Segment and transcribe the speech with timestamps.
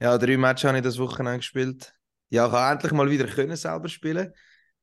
[0.00, 1.92] Ja, drei Matches habe ich das Wochenende gespielt.
[2.30, 4.32] Ja, ich habe endlich mal wieder können selber spielen.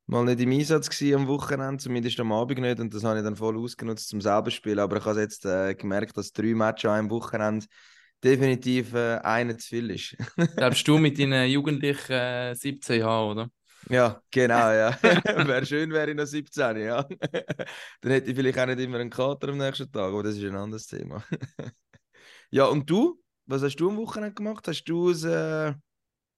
[0.06, 2.78] Mal nicht im Einsatz gewesen am Wochenende, zumindest am Abend nicht.
[2.78, 4.78] Und das habe ich dann voll ausgenutzt zum selber spielen.
[4.78, 7.66] Aber ich habe jetzt äh, gemerkt, dass drei Matches an einem Wochenende
[8.22, 10.16] definitiv äh, einer zu viel ist.
[10.56, 13.50] Glaubst du mit deinen jugendlichen äh, 17 Jahren, oder?
[13.88, 14.98] Ja, genau, ja.
[15.02, 17.02] wäre schön, wäre ich noch 17, ja.
[18.00, 20.44] Dann hätte ich vielleicht auch nicht immer einen Kater am nächsten Tag, aber das ist
[20.44, 21.24] ein anderes Thema.
[22.50, 23.20] ja, und du?
[23.46, 24.66] Was hast du am Wochenende gemacht?
[24.66, 25.72] Hast du das, äh,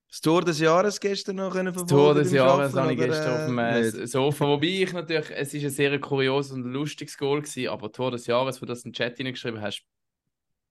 [0.08, 1.88] das Tor des Jahres gestern noch können verfolgen?
[1.88, 4.46] Das Tor des Jahres habe ich gestern auf dem äh, Sofa.
[4.46, 8.26] Wobei ich natürlich, es ist ein sehr kurioses und lustiges Goal gewesen, aber Tor des
[8.26, 9.84] Jahres, wo du das in den Chat hineingeschrieben hast,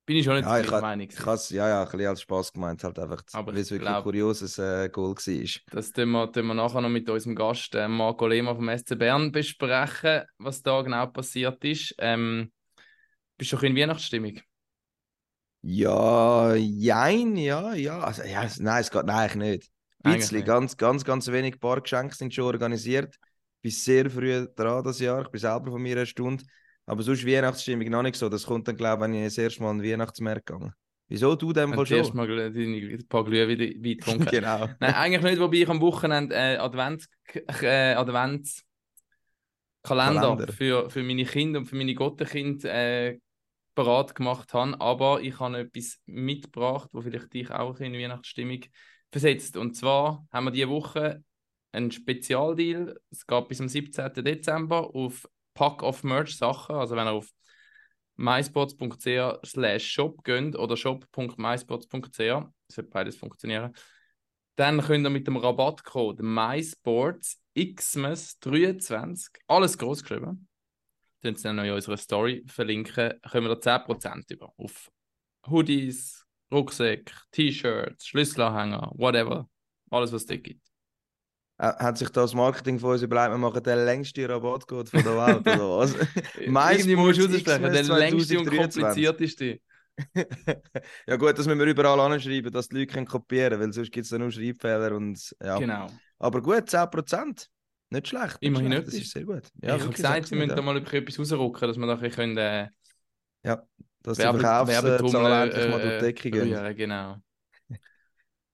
[0.08, 1.06] bin ich schon nicht ja, der Meinung.
[1.10, 3.98] Ich habe ja, ja, ein bisschen als Spaß gemeint, halt einfach, weil es wirklich glaub,
[3.98, 5.60] ein kurioses äh, Goal war.
[5.70, 8.98] Das tun wir, tun wir nachher noch mit unserem Gast äh, Marco Lehmann vom SC
[8.98, 11.94] Bern besprechen, was da genau passiert ist.
[11.98, 12.50] Ähm,
[13.36, 14.40] bist du schon in Weihnachtsstimmung?
[15.62, 18.00] Ja, jein, ja, ja.
[18.00, 19.72] Also, ja nein, es geht nein, eigentlich nicht.
[20.04, 23.16] Ein bisschen, ganz, ganz, ganz wenig paar Geschenke sind schon organisiert.
[23.56, 25.22] Ich bin sehr früh dran das Jahr.
[25.22, 26.44] Ich bin selber von mir eine Stunde.
[26.86, 28.28] Aber sonst Weihnachtsstimmung noch nicht so.
[28.28, 30.72] Das kommt dann, glaube ich, wenn ich das erste Mal an den Weihnachtsmarkt gehe.
[31.08, 32.16] Wieso du dem Fall schon?
[32.16, 34.26] Mal deine paar Glühwein getrunken.
[34.30, 34.68] genau.
[34.78, 37.08] Nein, eigentlich nicht, wobei ich am Wochenende äh, Advents,
[37.62, 38.62] äh, Advents
[39.82, 43.18] Kalender, Für, für meine Kinder und für meine Gottenkinder äh,
[43.78, 44.80] parat gemacht habe.
[44.80, 48.64] Aber ich habe etwas mitgebracht, wo vielleicht dich auch in Weihnachtsstimmung
[49.12, 49.56] versetzt.
[49.56, 51.22] Und zwar haben wir diese Woche
[51.70, 52.98] einen Spezialdeal.
[53.10, 54.12] Es geht bis zum 17.
[54.24, 56.74] Dezember auf Pack of Merch Sachen.
[56.74, 57.28] Also wenn ihr auf
[58.16, 63.72] myspots.ch slash shop geht oder shop.myspots.ch, das wird beides funktionieren,
[64.56, 70.47] dann könnt ihr mit dem Rabattcode MySports Xmas 23, alles groß geschrieben,
[71.20, 74.52] dann sie noch in unserer Story verlinken, können wir da 10% über.
[74.56, 74.90] Auf
[75.48, 79.48] Hoodies, Rucksäcke, T-Shirts, Schlüsselanhänger, whatever.
[79.90, 80.68] Alles, was es dort gibt.
[81.58, 85.40] Hat sich das Marketing von uns überlegt, wir machen den längsten Rabattcode von der Welt,
[85.40, 85.94] oder was?
[86.46, 89.60] Meist musst du aussprechen, der längste und komplizierteste.
[91.06, 93.90] ja gut, das müssen wir überall anschreiben, dass die Leute können kopieren können, weil sonst
[93.90, 95.58] gibt es nur Schreibfehler und ja.
[95.58, 95.88] Genau.
[96.20, 97.48] Aber gut, 10%.
[97.90, 98.36] Nicht schlecht.
[98.40, 98.86] Immerhin nicht.
[98.86, 99.42] Das ist sehr gut.
[99.62, 102.36] Ja, ich habe gesagt, wir müssen da mal etwas rausrücken, dass wir da ein können,
[102.36, 102.68] äh,
[103.44, 103.62] Ja,
[104.02, 106.48] dass Werbe die Verkaufszahlen endlich mal durch die Decke gehen.
[106.48, 107.16] Ja, genau.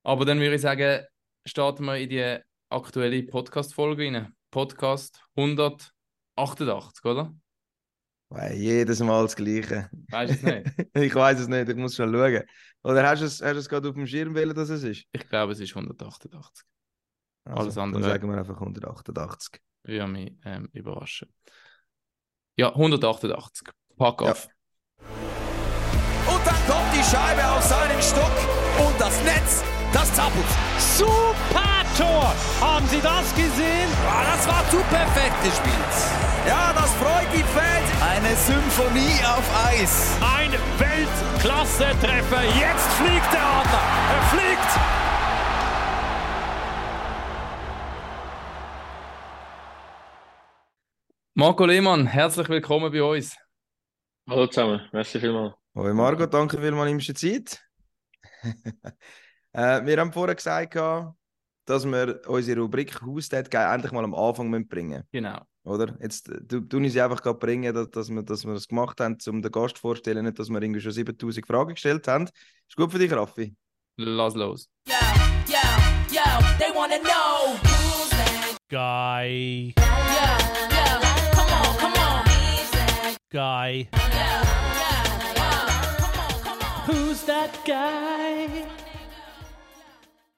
[0.05, 1.05] Aber dann würde ich sagen,
[1.45, 4.35] starten wir in die aktuelle Podcast-Folge rein.
[4.51, 7.35] Podcast 188, oder?
[8.29, 9.91] Weil jedes Mal das Gleiche.
[10.11, 10.89] Weißt du es nicht?
[10.95, 12.43] ich weiß es nicht, ich muss schon schauen.
[12.83, 15.05] Oder hast du es, hast du es gerade auf dem Schirm wählen, dass es ist?
[15.13, 16.65] Ich glaube, es ist 188.
[17.45, 18.03] Also, Alles andere.
[18.03, 19.61] Dann sagen wir einfach 188.
[19.83, 21.29] Würde mich ähm, überraschen.
[22.57, 23.69] Ja, 188.
[23.97, 24.49] Pack auf.
[24.49, 25.15] Ja.
[26.35, 28.33] Und dann kommt die Scheibe auf seinen Stock
[28.87, 29.63] und das Netz,
[29.93, 30.47] das zappelt.
[30.79, 31.75] Super!
[31.99, 32.35] Tor.
[32.61, 33.89] Haben Sie das gesehen?
[34.03, 35.95] Ja, das war zu perfekt gespielt.
[36.47, 37.87] Ja, das freut die Fans.
[38.03, 40.11] Eine Symphonie auf Eis.
[40.21, 42.43] Ein Weltklasse-Treffer.
[42.59, 43.85] Jetzt fliegt der Adler.
[44.11, 45.14] Er fliegt.
[51.37, 53.37] Marco Lehmann, herzlich willkommen bei uns.
[54.31, 55.55] Hallo zusammen, merci vielmals.
[55.75, 57.61] Hoi Marco, danke vielmals, nimmst du Zeit.
[59.53, 60.77] äh, wir haben vorher gesagt,
[61.65, 65.09] dass wir unsere Rubrik Haustat endlich mal am Anfang bringen müssen.
[65.11, 65.41] Genau.
[65.65, 65.97] Oder?
[66.01, 69.19] Jetzt du, tun sie einfach gerade bringen, dass, dass, wir, dass wir das gemacht haben,
[69.27, 72.29] um den Gast vorzustellen, nicht, dass wir irgendwie schon 7000 Fragen gestellt haben.
[72.69, 73.57] Ist gut für dich, Raffi?
[73.97, 74.69] Lass los.
[74.87, 74.95] Yo,
[75.49, 75.59] yo,
[76.13, 76.23] yo,
[76.59, 77.59] they wanna know
[78.71, 79.75] guy.
[79.77, 80.74] Yo,
[83.35, 83.89] Guy.
[86.87, 88.65] Who's that guy?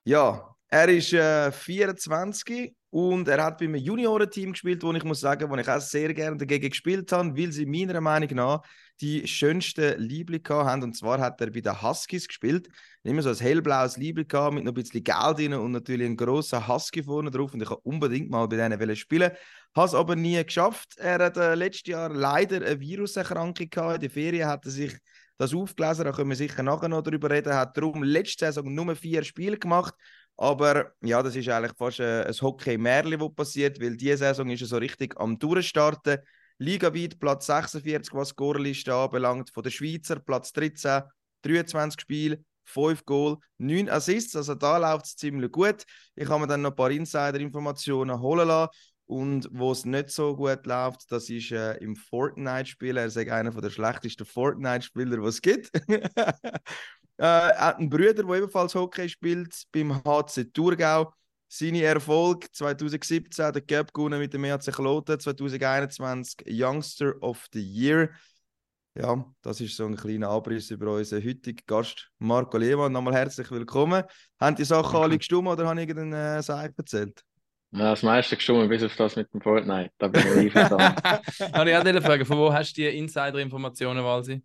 [0.05, 5.21] Ja, er ist äh, 24 und er hat bei einem Juniorenteam gespielt, wo ich muss
[5.21, 8.63] sagen, wo ich auch sehr gerne dagegen gespielt habe, weil sie meiner Meinung nach
[9.01, 10.83] die schönsten Liebling haben.
[10.83, 12.69] Und zwar hat er bei den Huskies gespielt.
[13.03, 16.67] Immer so ein hellblaues Liebling mit noch ein bisschen Geld drin und natürlich einen grossen
[16.67, 17.53] Husky vorne drauf.
[17.53, 19.33] Und ich wollte unbedingt mal bei denen spielen.
[19.75, 20.97] Habe es aber nie geschafft.
[20.97, 23.97] Er hat äh, letztes Jahr leider eine Viruserkrankung gehabt.
[23.97, 24.97] In der Ferien hat er sich
[25.39, 27.51] das aufgelesen, da können wir sicher nachher noch darüber reden.
[27.51, 29.93] Er hat darum letzte Saison nur vier Spiele gemacht
[30.37, 34.61] aber ja, das ist eigentlich fast ein, ein Hockey-Märchen, das passiert, weil diese Saison ist
[34.61, 36.19] er so richtig am Durchstarten.
[36.59, 39.51] Ligaweit Platz 46, was die Scorerliste anbelangt.
[39.51, 41.03] Von der Schweizer Platz 13,
[41.43, 44.37] 23 Spiele, 5 Goal, 9 Assists.
[44.37, 45.85] Also da läuft es ziemlich gut.
[46.15, 48.71] Ich habe mir dann noch ein paar Insider-Informationen holen lassen.
[49.09, 52.97] Und wo es nicht so gut läuft, das ist äh, im Fortnite-Spiel.
[52.97, 55.71] Er ist einer der schlechtesten Fortnite-Spieler, die es gibt.
[57.19, 61.13] Äh, er hat einen Bruder, der ebenfalls Hockey spielt beim HC Thurgau.
[61.49, 68.11] Seine Erfolg 2017 der Cup gewonnen mit dem EHC Kloten, 2021 Youngster of the Year.
[68.99, 72.93] Ja, das ist so ein kleiner Abriss über unseren heutigen Gast Marco Lehmann.
[72.93, 74.03] Nochmal herzlich willkommen.
[74.41, 77.23] Haben die Sachen alle gestimmt oder habe ich irgendeinen äh, Seich erzählt?
[77.73, 79.91] Ja, das meiste gestimmt, bis auf das mit dem Fortnite.
[79.99, 80.97] Da bin ich einverstanden.
[81.53, 84.43] Habe ich auch eine Frage, von wo hast du die Insider-Informationen, Walsi?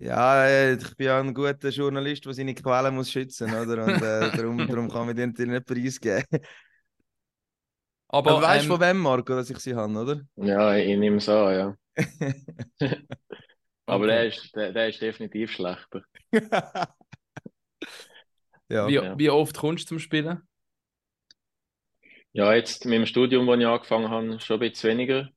[0.00, 3.84] Ja, ich bin ja ein guter Journalist, der seine Quellen muss schützen muss, oder?
[3.84, 6.24] Und äh, darum, darum kann man dir natürlich nicht preisgeben.
[8.08, 10.22] Aber, Aber weißt du ähm, von wem, Marco, dass ich sie habe, oder?
[10.36, 11.76] Ja, ich nehme es an, ja.
[13.86, 14.06] Aber Okay.
[14.06, 16.02] der, ist, der, der ist definitiv schlechter.
[18.68, 18.86] ja.
[18.88, 19.18] wie, ja.
[19.18, 20.42] wie oft kommst du zum Spielen?
[22.32, 25.28] Ja, jetzt mit dem Studium, wo ich angefangen habe, schon ein bisschen weniger.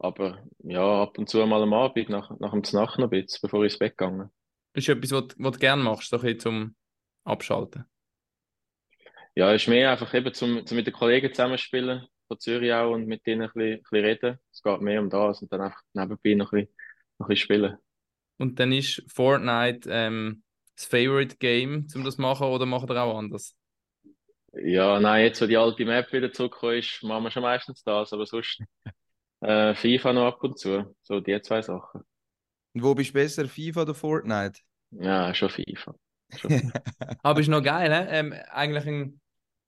[0.00, 3.38] Aber ja, ab und zu mal am Abend, nach, nach dem Znacht noch ein bisschen,
[3.42, 4.30] bevor ich ins Bett gegangen.
[4.74, 6.76] Ist etwas, was, du- was du gerne machst, ein bisschen zum
[7.24, 7.84] Abschalten?
[9.34, 12.92] Ja, es ist mehr einfach eben zum, zum mit den Kollegen zusammenspielen, von Zürich auch,
[12.92, 14.38] und mit denen ein bisschen, ein bisschen reden.
[14.52, 16.76] Es geht mehr um das und dann einfach nebenbei noch ein bisschen,
[17.18, 17.78] noch ein bisschen spielen.
[18.38, 20.42] Und dann ist Fortnite ähm,
[20.76, 23.54] das Favorite Game, um das zu machen, oder macht ihr auch anders?
[24.52, 28.12] Ja, nein, jetzt, wo die alte Map wieder zurückgekommen ist, machen wir schon meistens das,
[28.12, 28.60] aber sonst
[29.40, 30.94] äh, FIFA noch ab und zu.
[31.02, 32.02] So die zwei Sachen.
[32.74, 34.60] Und wo bist du besser, FIFA oder Fortnite?
[34.92, 35.94] Ja, schon FIFA.
[36.36, 36.80] Schon FIFA.
[37.22, 38.16] Aber ist noch geil, he?
[38.16, 39.20] ähm, eigentlich ein,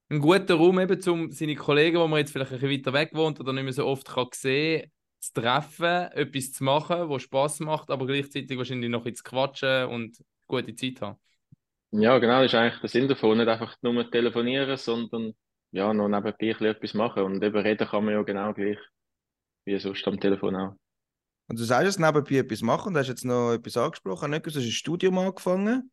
[0.09, 3.11] ein guter Raum, eben, um seine Kollegen, wo man jetzt vielleicht ein bisschen weiter weg
[3.13, 7.61] wohnt oder nicht mehr so oft kann sehen zu treffen, etwas zu machen, was Spaß
[7.61, 10.17] macht, aber gleichzeitig wahrscheinlich noch ein bisschen zu quatschen und
[10.47, 11.17] gute Zeit haben.
[11.91, 13.37] Ja, genau, das ist eigentlich der Sinn davon.
[13.37, 15.33] Nicht einfach nur telefonieren, sondern
[15.71, 17.23] ja, noch nebenbei ein bisschen etwas machen.
[17.23, 18.79] Und eben reden kann man ja genau gleich,
[19.65, 20.75] wie sonst am Telefon auch.
[21.47, 24.31] Und du sagst jetzt nebenbei etwas machen und hast jetzt noch etwas angesprochen.
[24.31, 25.91] Nicht du hast ein Studium angefangen.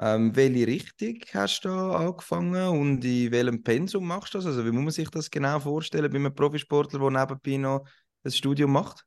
[0.00, 4.46] Ähm, welche Richtung hast du da angefangen und in welchem Pensum machst du das?
[4.46, 7.86] Also wie muss man sich das genau vorstellen bei einem Profisportler, der nebenbei noch
[8.24, 9.04] ein Studium macht?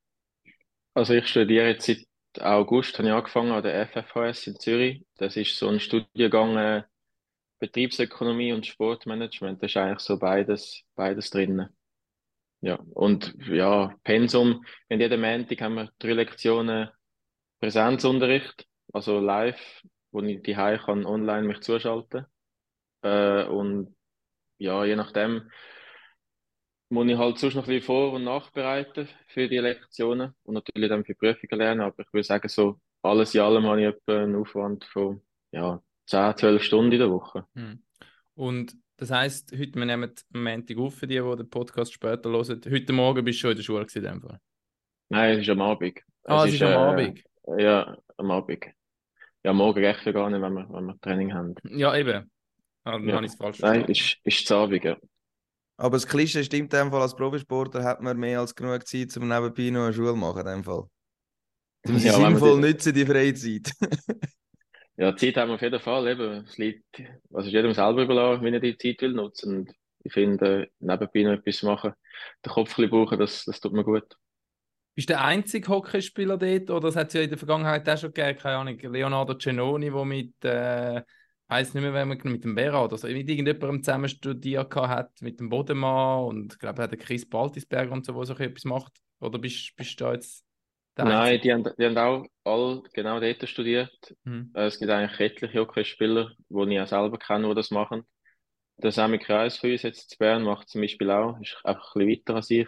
[0.94, 2.05] Also ich studiere jetzt seit
[2.39, 5.03] August, habe ich angefangen an der FFHS in Zürich.
[5.17, 6.83] Das ist so ein Studiengang äh,
[7.59, 9.61] Betriebsökonomie und Sportmanagement.
[9.61, 11.69] Da ist eigentlich so beides, beides drin.
[12.63, 16.88] Ja, und ja, Pensum, wir haben jeden Montag haben wir drei Lektionen
[17.60, 22.25] Präsenzunterricht, also live, wo ich die kann online mich zuschalten.
[23.01, 23.94] Äh, und
[24.60, 25.51] ja, je nachdem
[26.88, 30.88] muss ich halt sonst noch ein bisschen vor- und nachbereiten für die Lektionen und natürlich
[30.88, 31.81] dann für Prüfungen lernen.
[31.81, 35.21] Aber ich würde sagen, so alles in allem habe ich einen Aufwand von
[35.51, 37.45] ja, 10, 12 Stunden in der Woche.
[37.56, 37.83] Hm.
[38.36, 42.29] Und das heisst, heute, wir nehmen am Montag auf für die, die den Podcast später
[42.29, 42.61] hören.
[42.69, 44.39] Heute Morgen bist du schon in der Schule gewesen, in dem Fall.
[45.09, 45.99] Nein, es ist am Abend.
[46.25, 47.23] Ah, es ist am äh, Abend.
[47.57, 48.65] Ja, am Abend.
[49.43, 51.55] Ja, morgen echt ja gar nicht, wenn wir, wenn wir Training haben.
[51.65, 52.31] Ja, eben.
[52.85, 53.15] Ah, Dann Ja.
[53.15, 53.91] habe ich es falsch Nein, verstanden.
[53.91, 54.97] ist, ist zu Abend, ja.
[55.77, 59.15] Aber das Klischee stimmt in dem Fall, als Profisportler hat man mehr als genug Zeit,
[59.17, 60.39] um nebenbei noch eine Schule zu machen.
[60.41, 60.87] In dem Fall.
[61.85, 63.71] Sie Ja, sinnvoll die- nutzen, die Freizeit.
[64.95, 66.07] Ja, Zeit haben wir auf jeden Fall.
[66.07, 66.45] Eben.
[66.45, 67.01] Es liegt,
[67.31, 69.57] also ist jedem selber überlassen, wie er die Zeit will nutzen.
[69.57, 69.73] Und
[70.03, 71.93] ich finde, nebenbei noch etwas machen,
[72.45, 74.05] den Kopf ein brauchen, das, das tut mir gut.
[74.95, 77.97] Bist du der einzige Hockeyspieler dort oder es hat es ja in der Vergangenheit auch
[77.97, 81.01] schon gegeben, keine Ahnung, Leonardo Cenoni, der mit, äh,
[81.47, 85.19] weiß nicht mehr, wer man mit dem Bera oder so, mit irgendjemandem zusammen studiert hat,
[85.21, 88.65] mit dem Bodemann und ich glaube, hat den Chris Baltisberger und so, der so etwas
[88.65, 88.93] macht.
[89.19, 90.52] Oder bist, bist du da jetzt der
[90.95, 94.15] Nein, die haben, die haben auch alle genau dort studiert.
[94.25, 94.51] Hm.
[94.53, 98.03] Äh, Es gibt eigentlich etliche Hockeyspieler, die ich auch selber kenne, die das machen.
[98.77, 102.05] Der Sammy Kreis für uns jetzt zu Bern macht zum Beispiel auch, ist einfach ein
[102.05, 102.67] bisschen weiter als ich.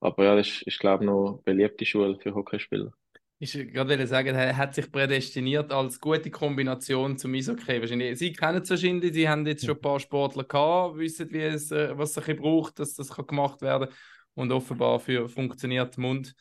[0.00, 2.92] Aber ja, das ist, ist glaube ich, noch eine beliebte Schule für Hockeyspieler.
[3.38, 7.80] Ich gerade sagen, er hat sich prädestiniert als gute Kombination zum Eishockey.
[7.80, 11.42] Wahrscheinlich, Sie kennen es wahrscheinlich, Sie haben jetzt schon ein paar Sportler gehabt, wissen, wie
[11.42, 13.88] es, äh, was es braucht, dass das kann gemacht werden
[14.34, 16.34] Und offenbar für funktioniert Mund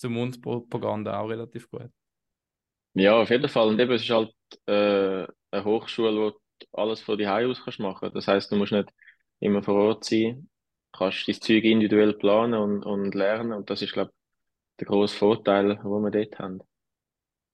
[0.00, 1.90] zu Mund-Propaganda auch relativ gut.
[2.94, 3.68] Ja, auf jeden Fall.
[3.68, 4.32] Und eben, es ist halt
[4.66, 8.10] äh, eine Hochschule, wo du alles von daheim aus kannst machen.
[8.14, 8.88] Das heißt, du musst nicht
[9.40, 10.48] immer vor Ort sein,
[10.92, 13.52] kannst dein Zeug individuell planen und, und lernen.
[13.52, 14.16] Und das ist, glaube ich,
[14.80, 16.60] der grosse Vorteil, den wir dort haben.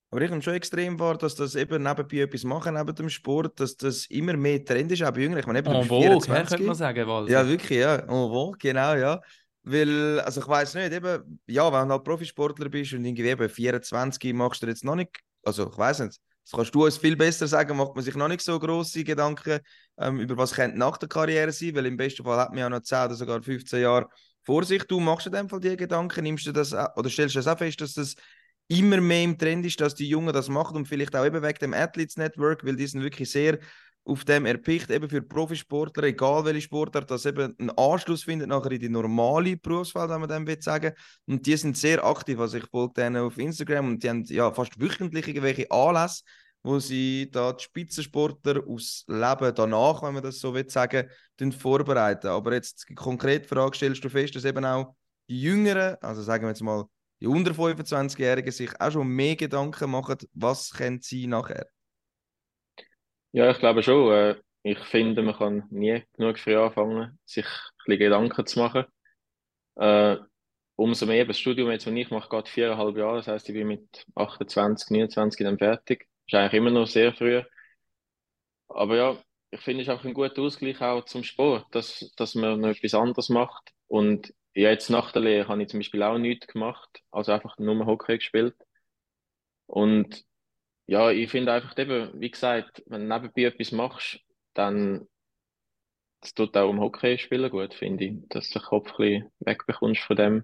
[0.09, 3.59] Aber ich nehme schon extrem wahr, dass das eben nebenbei etwas machen, neben dem Sport,
[3.59, 5.41] dass das immer mehr Trend ist, auch bei Jüngeren.
[5.41, 6.49] Ich meine, eben, du En bist vogue, hä, 24.
[6.49, 7.31] könnte man sagen, Walter.
[7.31, 7.95] Ja, wirklich, ja.
[7.97, 9.21] En vogue, genau, ja.
[9.69, 13.49] Weil, also ich weiß nicht, eben, ja, wenn du halt Profisportler bist und irgendwie eben
[13.49, 15.09] 24 machst du jetzt noch nicht,
[15.43, 18.29] also ich weiß nicht, das kannst du uns viel besser sagen, macht man sich noch
[18.29, 19.59] nicht so grosse Gedanken
[19.99, 22.69] ähm, über was könnte nach der Karriere sein, weil im besten Fall hat man ja
[22.69, 24.07] noch 10 oder sogar 15 Jahre
[24.45, 24.83] vor sich.
[24.85, 27.57] Du machst in dem Fall die Gedanken, nimmst du das, oder stellst du das auch
[27.57, 28.15] fest, dass das
[28.69, 31.59] immer mehr im Trend ist, dass die Jungen das machen und vielleicht auch eben wegen
[31.59, 33.59] dem Athletes Network, weil die sind wirklich sehr
[34.07, 38.71] auf dem erpicht, eben für Profisportler, egal welche Sportart, dass eben einen Anschluss findet nachher
[38.71, 40.93] in die normale Berufswelt, wenn man dem will sagen.
[41.25, 44.51] Und die sind sehr aktiv, also ich folge denen auf Instagram und die haben ja
[44.51, 46.23] fast wöchentlich irgendwelche Anlässe,
[46.63, 51.09] wo sie da die Spitzensportler aus Leben danach, wenn man das so will sagen,
[51.59, 52.27] vorbereiten.
[52.27, 54.95] Aber jetzt die konkrete Frage stellst du fest, dass eben auch
[55.29, 56.85] die Jüngeren, also sagen wir jetzt mal
[57.19, 61.67] die unter 25-Jährigen, sich auch schon mehr Gedanken machen, was können sie nachher?
[63.31, 64.11] Ja, ich glaube schon.
[64.13, 67.45] Äh, ich finde, man kann nie genug früh anfangen, sich
[67.87, 68.85] ein Gedanken zu machen.
[69.75, 70.17] Äh,
[70.75, 73.17] umso mehr, das Studium jetzt, das ich mache, geht viereinhalb Jahre.
[73.17, 76.07] Das heißt, ich bin mit 28, 29 dann fertig.
[76.27, 77.43] Ist eigentlich immer noch sehr früh.
[78.69, 79.17] Aber ja,
[79.51, 82.69] ich finde, es ist auch ein guter Ausgleich auch zum Sport, dass, dass man noch
[82.69, 83.71] etwas anderes macht.
[83.87, 87.85] Und jetzt nach der Lehre habe ich zum Beispiel auch nichts gemacht, also einfach nur
[87.85, 88.55] Hockey gespielt.
[89.67, 90.25] Und
[90.87, 94.19] ja, ich finde einfach eben, wie gesagt, wenn du nebenbei etwas machst,
[94.53, 95.07] dann
[96.21, 99.31] das tut auch im Hockey spielen gut, finde ich, dass du den Kopf ein bisschen
[99.39, 100.43] wegbekommst von dem.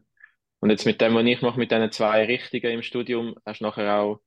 [0.60, 3.66] Und jetzt mit dem, was ich mache, mit diesen zwei Richtigen im Studium, hast du
[3.66, 4.22] nachher auch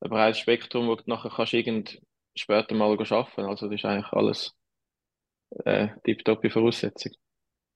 [0.00, 2.00] ein breites Spektrum, wo du nachher kannst irgend
[2.34, 3.42] später mal arbeiten.
[3.42, 4.54] Also das ist eigentlich alles
[5.64, 7.12] äh, tiptoppe Voraussetzung.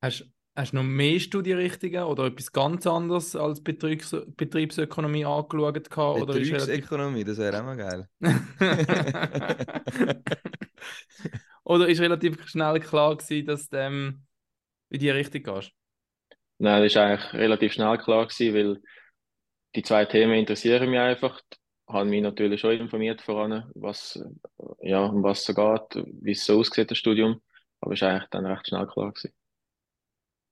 [0.01, 5.99] Hast, Hast du noch mehr Studienrichtungen oder etwas ganz anderes als Betriebs Betriebsökonomie angeschaut?
[5.99, 8.09] Oder Betriebsökonomie, das wäre auch mal geil.
[11.65, 14.23] oder ist relativ schnell klar gewesen, dass du ähm,
[14.89, 15.73] in die Richtung gehst?
[16.57, 18.81] Nein, das ist eigentlich relativ schnell klar gewesen, weil
[19.75, 21.43] die zwei Themen interessieren mich einfach.
[21.51, 24.19] Ich habe mich natürlich schon informiert voran, was,
[24.81, 27.43] ja, um was es so geht, wie es so aussieht, das Studium.
[27.81, 29.35] Aber es ist eigentlich dann recht schnell klar gewesen.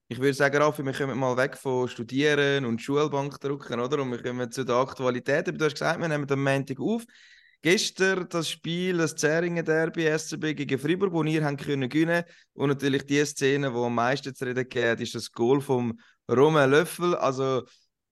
[0.09, 4.03] Ich würde sagen, Raffi, wir kommen mal weg von Studieren und Schulbank drucken, oder?
[4.03, 5.47] Und wir kommen zu der Aktualität.
[5.49, 7.05] du hast gesagt, wir nehmen am Montag auf.
[7.63, 12.69] Gestern das Spiel, das Zähringen Derby SCB gegen Fribourg, wo ihr haben können gewinnen und
[12.69, 15.99] natürlich die Szene, die am meisten zu reden geht, ist das Goal vom
[16.31, 17.15] Roman Löffel.
[17.15, 17.63] Also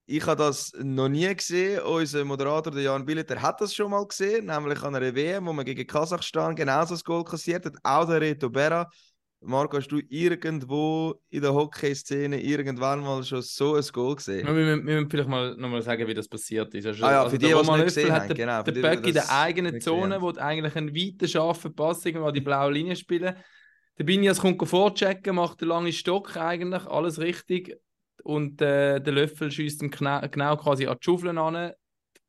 [0.07, 1.83] ich habe das noch nie gesehen.
[1.83, 5.53] Unser Moderator, der Jan Billeter, hat das schon mal gesehen, nämlich an einer WM, wo
[5.53, 7.75] man gegen Kasachstan genauso das Goal kassiert hat.
[7.83, 8.89] Auch der Reto Berra.
[9.45, 14.47] Marco, hast du irgendwo in der Hockey-Szene irgendwann mal schon so ein Goal gesehen?
[14.47, 16.85] Ja, wir, wir, müssen vielleicht mal nochmal sagen, wie das passiert ist.
[16.85, 18.63] Also, ah ja, für also, die, die es nicht gesehen haben, genau.
[18.63, 22.71] Der Böck in der eigenen Zone, wo eigentlich einen weiten, scharfen Pass irgendwo die blaue
[22.71, 23.35] Linie spielen.
[23.97, 27.77] Der Binias kommt vorchecken, macht einen langen Stock eigentlich, alles richtig.
[28.23, 31.53] Und äh, der Löffel schießt ihm genau, genau quasi an die Schaufeln an.
[31.53, 31.75] Der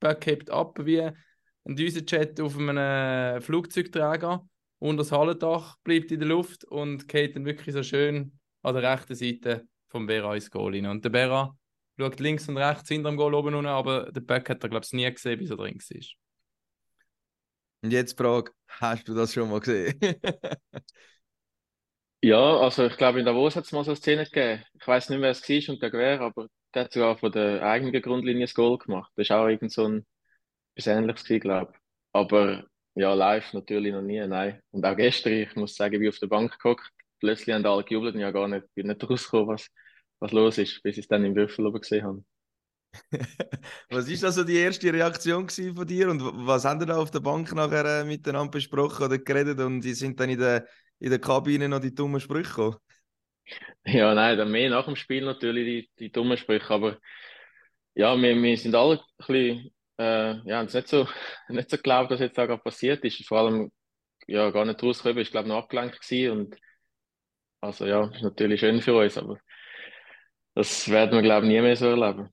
[0.00, 4.47] Böck hebt ab wie ein Düsenjet auf einem Flugzeugträger
[4.84, 8.92] und das Hallendach bleibt in der Luft und geht dann wirklich so schön an der
[8.92, 10.84] rechten Seite vom Bera ins Goal rein.
[10.84, 11.56] Und der Bera
[11.98, 14.84] schaut links und rechts hinter dem Goal oben unten, aber der Böck hat er, glaube
[14.84, 16.06] ich, nie gesehen, bis er drin war.
[17.80, 19.98] Und jetzt Frage, hast du das schon mal gesehen?
[22.22, 24.64] ja, also ich glaube, in Davos hat es mal so eine Szene gegeben.
[24.78, 27.62] Ich weiß nicht, wer es war und gegen wer, aber der hat sogar von der
[27.62, 29.10] eigenen Grundlinie das Goal gemacht.
[29.16, 30.06] Das war auch irgend so ein
[30.74, 31.80] etwas Ähnliches, glaube ich.
[32.12, 34.60] Aber ja, live natürlich noch nie, nein.
[34.70, 36.88] Und auch gestern, ich muss sagen, wie auf der Bank geguckt,
[37.20, 39.68] plötzlich haben alle gejubelt und ja gar nicht, bin nicht rausgekommen, was,
[40.20, 42.24] was los ist, bis ich es dann im Würfel oben gesehen habe.
[43.90, 47.20] was ist also die erste Reaktion von dir und was haben ihr da auf der
[47.20, 50.66] Bank nachher äh, miteinander besprochen oder geredet und die sind dann in der,
[51.00, 52.76] in der Kabine noch die dummen Sprüche gekommen?
[53.86, 56.98] Ja, nein, dann mehr nach dem Spiel natürlich die, die dummen Sprüche, aber
[57.94, 61.06] ja, wir, wir sind alle ein bisschen äh, ja, es nicht so,
[61.48, 63.26] nicht so geglaubt, was jetzt gerade passiert ist.
[63.26, 63.72] Vor allem,
[64.26, 66.56] ja, gar nicht rausgekommen, ich glaube, noch abgelenkt gewesen und,
[67.60, 69.38] also ja, ist natürlich schön für uns, aber
[70.54, 72.28] das werden wir, glaube ich, nie mehr so erleben.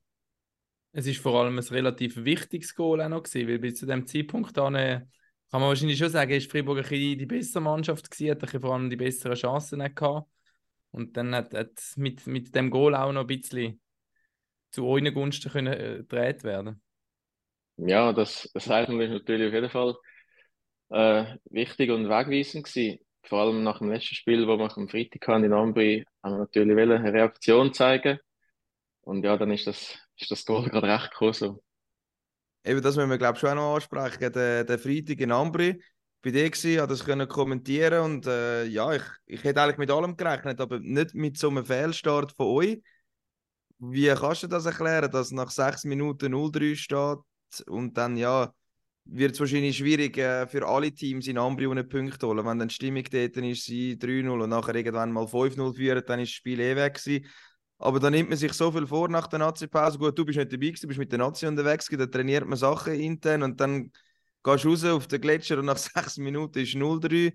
[0.93, 4.05] Es ist vor allem ein relativ wichtiges Goal auch noch gewesen, weil bis zu dem
[4.05, 5.01] Zeitpunkt dann, äh,
[5.49, 8.73] kann man wahrscheinlich schon sagen, ist Freiburg ein bisschen die bessere Mannschaft gewesen, hat vor
[8.73, 10.29] allem die besseren Chancen gehabt.
[10.91, 13.81] Und dann hat, hat mit, mit dem Goal auch noch ein bisschen
[14.71, 16.81] zu euren Gunsten können, äh, gedreht werden
[17.87, 19.95] ja, das, das Zeichen ist natürlich auf jeden Fall
[20.89, 22.99] äh, wichtig und wegweisend gewesen.
[23.23, 26.39] Vor allem nach dem letzten Spiel, wo wir am Freitag hatten in Ambri, haben wir
[26.39, 28.19] natürlich eine Reaktion zeigen.
[29.01, 31.33] Und ja, dann ist das, ist das Goal gerade recht gekommen.
[31.33, 31.63] So.
[32.63, 34.31] Eben, das müssen wir, glaube ich, schon auch noch ansprechen.
[34.31, 35.81] Der, der Freitag in Ambri,
[36.21, 39.89] bei dir gewesen, habe das können kommentieren und äh, ja, ich, ich hätte eigentlich mit
[39.89, 42.81] allem gerechnet, aber nicht mit so einem Fehlstart von euch.
[43.79, 47.17] Wie kannst du das erklären, dass nach sechs Minuten 0-3 steht
[47.67, 48.53] und dann ja,
[49.05, 52.45] wird es wahrscheinlich schwierig äh, für alle Teams in Ambri ohne Punkte holen.
[52.45, 56.19] Wenn dann die Stimmung dort ist, sie 3-0 und nachher irgendwann mal 5-0 führen, dann
[56.19, 57.25] ist das Spiel eh weg gewesen.
[57.77, 59.97] Aber da nimmt man sich so viel vor nach der Nazi-Pause.
[59.97, 62.57] Gut, du bist nicht dabei gewesen, du bist mit der Nazi unterwegs, da trainiert man
[62.57, 63.91] Sachen intern und dann
[64.43, 67.33] gehst du raus auf den Gletscher und nach sechs Minuten ist 0-3.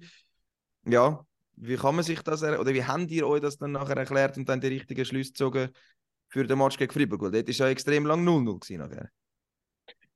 [0.84, 4.36] Ja, wie kann man sich das, oder wie habt ihr euch das dann nachher erklärt
[4.36, 5.70] und dann die richtigen Schlüsse gezogen
[6.28, 7.22] für den Match gegen Freiburg?
[7.22, 9.10] Weil dort war ja extrem lang 0-0 nachher.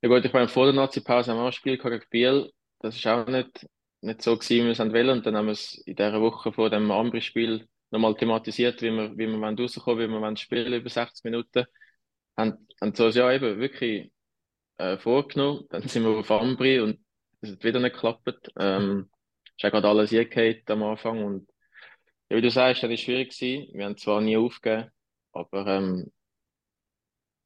[0.03, 2.51] Ja gut, ich meine, vor der Nazi-Pause haben wir ein Spiel gegen Biel.
[2.81, 3.67] Das war auch nicht,
[4.01, 5.11] nicht so gewesen, wie wir es wollen.
[5.11, 9.17] Und dann haben wir es in dieser Woche vor dem Ambri-Spiel nochmal thematisiert, wie wir,
[9.19, 11.67] wie wir rauskommen wie wir spielen über 60 Minuten.
[12.37, 14.11] Haben, haben so ja eben wirklich
[14.79, 15.67] äh, vorgenommen.
[15.69, 16.99] Dann sind wir auf Ambri und
[17.43, 18.53] es hat wieder nicht geklappt.
[18.59, 19.11] Ähm,
[19.57, 21.51] ist ja gerade alles eingehauen am Anfang und
[22.31, 23.69] ja, wie du sagst, das war schwierig gewesen.
[23.75, 24.91] Wir haben zwar nie aufgegeben,
[25.33, 26.11] aber ähm,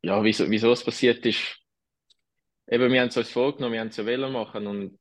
[0.03, 1.64] ja, wieso, wieso es passiert ist,
[2.69, 4.99] eben, wir haben es uns vorgenommen, wir haben es ja wollen machen und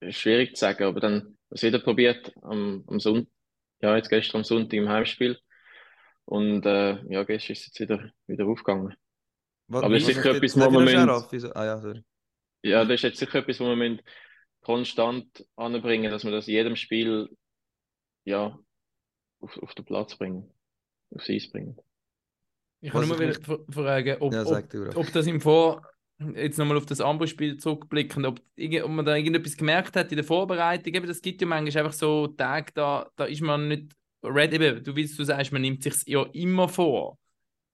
[0.00, 3.30] es ist schwierig zu sagen, aber dann was wieder probiert am, am Sonntag,
[3.82, 5.38] ja, jetzt gestern am Sonntag im Heimspiel
[6.24, 8.94] und äh, ja, gestern ist es jetzt wieder, wieder aufgegangen.
[9.68, 11.50] Was, aber das ist sicher etwas, wo man müssen...
[11.54, 12.02] Ah ja, sorry.
[12.62, 14.02] Ja, das ist jetzt sicher etwas, wo man müssen
[14.60, 17.28] konstant anbringen, dass man das in jedem Spiel
[18.24, 18.58] ja,
[19.40, 20.52] auf, auf den Platz bringen,
[21.14, 21.76] aufs Eis bringen.
[22.80, 23.32] Ich kann nur mal
[23.70, 25.82] fragen, ob, ja, ob, ob, das im Vor
[26.36, 30.24] jetzt nochmal auf das Ambro-Spiel zurückblicken, ob, ob, man da irgendetwas gemerkt hat in der
[30.24, 30.94] Vorbereitung.
[30.94, 34.56] Eben, das gibt ja manchmal einfach so Tage, da, da ist man nicht ready.
[34.56, 37.18] Eben, du, wie du sagst, man nimmt sich ja immer vor.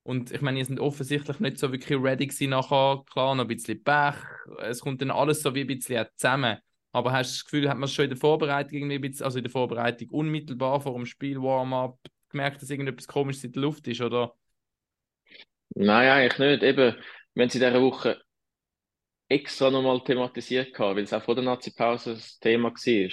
[0.03, 3.05] Und ich meine, ihr sind offensichtlich nicht so wirklich ready gewesen nachher.
[3.11, 4.15] Klar, noch ein bisschen Pech.
[4.61, 6.57] Es kommt dann alles so wie ein bisschen zusammen.
[6.93, 9.39] Aber hast du das Gefühl, hat man schon in der Vorbereitung irgendwie ein bisschen, also
[9.39, 11.99] in der Vorbereitung unmittelbar vor dem Spiel Warm-up
[12.31, 14.35] gemerkt, dass irgendetwas komisches in der Luft ist, oder?
[15.75, 16.63] Nein, eigentlich nicht.
[16.63, 16.97] Eben,
[17.35, 18.21] wir haben in dieser Woche
[19.29, 23.11] extra nochmal thematisiert weil es auch vor der Nazi-Pause das Thema war.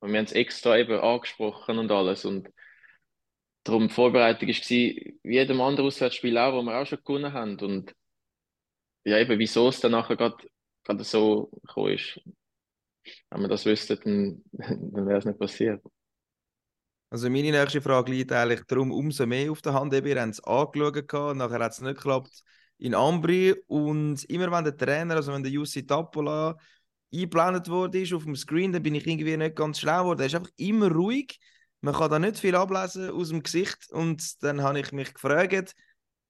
[0.00, 2.24] Und wir haben es extra eben angesprochen und alles.
[2.24, 2.48] Und
[3.62, 7.58] darum die Vorbereitung war wie jedem anderen Auswärtsspiel auch, wo wir auch schon gewonnen haben.
[7.60, 7.94] Und
[9.04, 10.36] ja, eben, wieso es dann nachher gerade
[11.00, 12.20] so gekommen ist.
[13.30, 15.82] Wenn man das wüsste, dann, dann wäre es nicht passiert.
[17.10, 19.92] Also meine nächste Frage liegt eigentlich darum umso mehr auf der Hand.
[19.94, 22.42] Eben, ihr habt es angeschaut, nachher hat es nicht geklappt
[22.78, 26.56] in Ambri und immer wenn der Trainer, also wenn der Jussi Tappola
[27.12, 30.20] eingeblendet wurde ist auf dem Screen, dann bin ich irgendwie nicht ganz schlau geworden.
[30.20, 31.38] Er ist einfach immer ruhig.
[31.80, 35.74] Man kann da nicht viel ablesen aus dem Gesicht und dann habe ich mich gefragt,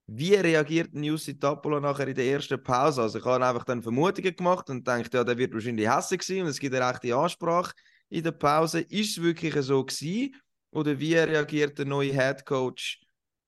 [0.06, 3.02] wie reagiert Jussi Tappola nachher in der ersten Pause?
[3.02, 6.42] Also ich habe einfach dann Vermutungen gemacht und dachte, ja, der wird wahrscheinlich hässlich sein
[6.42, 7.72] und es gibt eine rechte Ansprache
[8.10, 8.80] in der Pause.
[8.80, 10.36] Ist es wirklich so gewesen?
[10.72, 13.00] Oder wie reagiert der neue Head Coach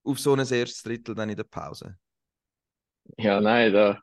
[0.05, 1.99] auf so ein erstes Drittel dann in der Pause?
[3.17, 4.01] Ja, nein, da,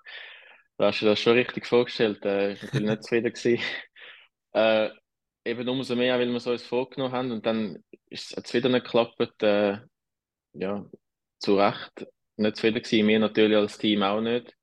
[0.78, 2.24] da hast du das schon richtig vorgestellt.
[2.26, 3.34] Äh, ich war natürlich nicht zufrieden.
[3.34, 3.64] Gewesen.
[4.56, 4.92] Äh,
[5.46, 8.86] eben umso mehr, weil wir es uns vorgenommen haben und dann ist es wieder nicht
[8.86, 9.42] geklappt.
[9.42, 9.80] Äh,
[10.54, 10.86] ja,
[11.40, 13.08] zu Recht nicht zufrieden gewesen.
[13.08, 14.56] Wir natürlich als Team auch nicht.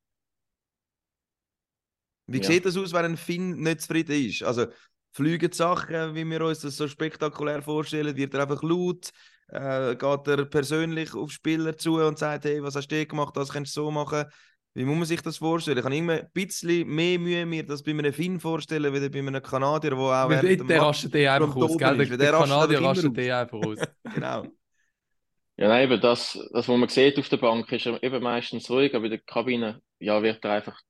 [2.26, 2.44] Wie ja.
[2.44, 4.42] sieht das aus, wenn ein Finn nicht zufrieden ist?
[4.42, 4.66] Also
[5.12, 8.16] fliegen die Sachen, wie wir uns das so spektakulär vorstellen?
[8.16, 9.10] Wird er einfach laut?
[9.52, 13.52] Äh, geht er persönlich auf Spieler zu und sagt, hey, was hast du gemacht, das
[13.52, 14.24] kannst du so machen.
[14.74, 15.78] Wie muss man sich das vorstellen?
[15.78, 19.18] Ich kann immer ein bisschen mehr Mühe mir das bei einem Finn vorstellen, wie bei
[19.18, 21.96] einem Kanadier, der auch während der, der rastet den einfach aus, gell?
[21.96, 23.78] Der, der Kanadier rastet den einfach aus.
[24.14, 24.46] genau.
[25.56, 28.94] Ja, nein, eben das, das, was man sieht auf der Bank, ist eben meistens ruhig,
[28.94, 30.80] aber in der Kabine, ja, wird er einfach,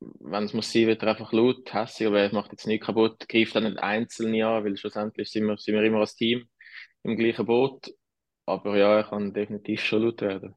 [0.00, 3.28] wenn es muss sein, wird er einfach laut, hässlich, aber er macht jetzt nichts kaputt,
[3.28, 6.48] greift dann nicht einzeln an, weil schlussendlich sind wir, sind wir immer als Team
[7.06, 7.92] im gleichen Boot.
[8.46, 10.54] Aber ja, er kann definitiv schon laut werden.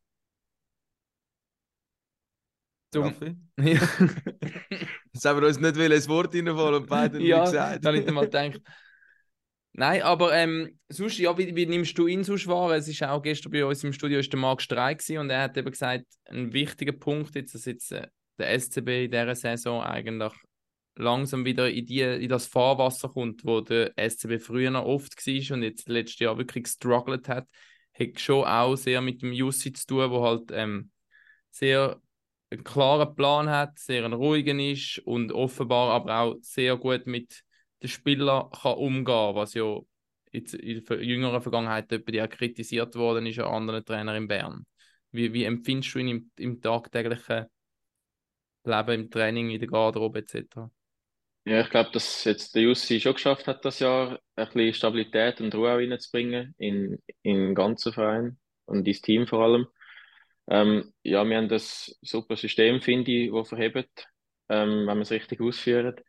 [2.91, 3.13] Zum...
[3.59, 3.79] Ja.
[5.13, 7.83] Jetzt haben wir uns nicht will, ein Wort reinfallen und beide ja, gesagt.
[7.83, 8.61] dann habe ich mal gedacht.
[9.73, 12.71] Nein, aber ähm, sonst, ja, wie, wie nimmst du ihn sonst wahr?
[12.71, 15.57] Es ist auch gestern bei uns im Studio ist der Marc Streik und er hat
[15.57, 18.07] eben gesagt, ein wichtiger Punkt jetzt, dass jetzt äh,
[18.37, 20.33] der SCB in dieser Saison eigentlich
[20.99, 25.55] langsam wieder in, die, in das Fahrwasser kommt, wo der SCB früher noch oft war
[25.55, 27.47] und jetzt letztes Jahr wirklich gestruggelt hat,
[27.93, 30.91] hat schon auch sehr mit dem Jussi zu tun, wo halt ähm,
[31.51, 32.01] sehr
[32.51, 37.43] einen klaren Plan hat, sehr ein ruhigen ist und offenbar aber auch sehr gut mit
[37.81, 39.79] den Spielern kann umgehen, was ja
[40.31, 44.65] jetzt in der jüngeren Vergangenheit ja kritisiert worden ist an anderen Trainern in Bern.
[45.11, 47.45] Wie, wie empfindest du ihn im, im tagtäglichen
[48.63, 50.69] Leben, im Training, in der Garderobe etc.?
[51.49, 55.41] Ja, ich glaube, dass jetzt der Jussi schon geschafft hat, das Jahr ein bisschen Stabilität
[55.41, 59.67] und Ruhe auch reinzubringen in, in den ganzen Verein und ins Team vor allem.
[60.47, 64.07] Ähm, ja, wir haben das super System, finde ich, das verhebt,
[64.49, 66.03] ähm, wenn man es richtig ausführt.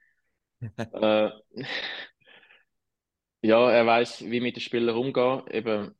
[0.76, 1.30] äh,
[3.40, 5.42] ja, er weiß, wie mit den Spielern umgehen.
[5.50, 5.94] Eben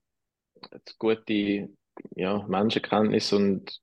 [0.98, 1.70] gute
[2.14, 3.80] ja, Menschenkenntnis und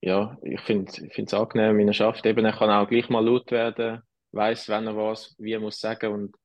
[0.00, 2.24] ja, ich finde es angenehm, wie er schafft.
[2.24, 4.02] Eben, er kann auch gleich mal laut werden,
[4.34, 6.36] weiß, wenn er was, wie er muss sagen und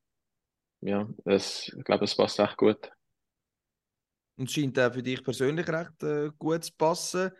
[0.81, 2.89] ja, das, ich glaube, es passt echt gut.
[4.37, 7.31] Und es scheint auch für dich persönlich recht äh, gut zu passen.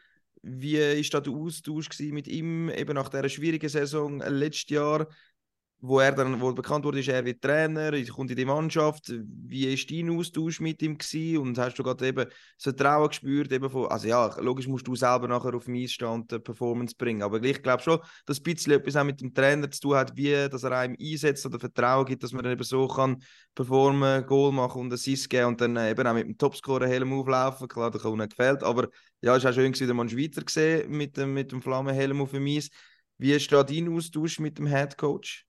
[0.42, 5.08] Wie war der Austausch mit ihm eben nach dieser schwierigen Saison letztes Jahr?
[5.82, 9.14] Wo er dann wo bekannt wurde, ist er wie Trainer, kommt in die Mannschaft.
[9.48, 11.38] Wie war dein Austausch mit ihm gewesen?
[11.38, 12.26] und hast du gerade eben
[12.58, 16.34] so Trauen gespürt, eben von, also ja, logisch musst du selber nachher auf den Eisstand
[16.34, 19.72] eine Performance bringen, aber ich glaube schon, dass ein bisschen etwas auch mit dem Trainer
[19.72, 22.64] zu tun hat, wie dass er einem einsetzt oder Vertrauen gibt, dass man dann eben
[22.64, 23.24] so kann
[23.56, 27.68] performen, Goal machen und Assist geben und dann eben auch mit dem Topscorer Helm auflaufen,
[27.68, 28.90] klar, das hat nicht gefällt, aber
[29.22, 32.22] ja, es ist auch schön wieder mal einen Schweizer gesehen mit dem, mit dem Flammenhelm
[32.22, 32.70] auf dem Eis.
[33.18, 35.49] Wie ist da dein Austausch mit dem Head Coach?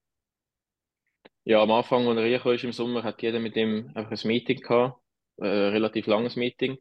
[1.43, 4.27] Ja, am Anfang, als er reingekommen ist im Sommer, hat jeder mit ihm einfach ein
[4.27, 5.01] Meeting gehabt,
[5.39, 6.77] ein äh, relativ langes Meeting.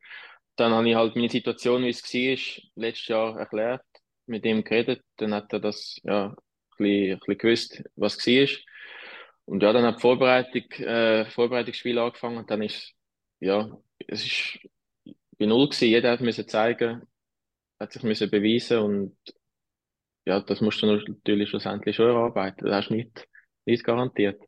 [0.57, 3.83] Dann habe ich halt meine Situation, wie es war, letztes Jahr erklärt,
[4.27, 5.03] mit ihm geredet.
[5.17, 6.37] Dann hat er das, ja, ein
[6.77, 8.49] bisschen, ein bisschen gewusst, was war.
[9.47, 12.93] Und ja, dann hat die Vorbereitung, äh, Vorbereitungsspiel angefangen und dann ist,
[13.41, 13.69] ja,
[14.07, 14.59] es ist
[15.39, 15.89] bei Null gewesen.
[15.89, 17.03] Jeder hat müssen zeigen,
[17.81, 19.17] hat sich müssen beweisen und
[20.27, 22.67] ja, das musst du natürlich schlussendlich schon erarbeiten.
[22.67, 23.27] Das hast du nicht,
[23.65, 24.41] nicht garantiert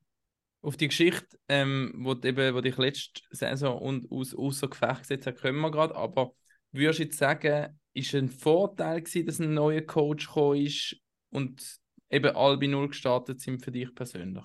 [0.62, 5.27] auf die Geschichte, ähm, wo, eben, wo dich letzte Saison und aus, außer Gefecht gesetzt
[5.27, 5.94] hat, können wir gerade.
[5.96, 6.35] Aber
[6.70, 10.96] würdest du jetzt sagen, ist ein Vorteil gewesen, dass ein neuer Coach gekommen ist
[11.31, 11.62] und
[12.11, 14.44] eben alle bei Null gestartet sind für dich persönlich?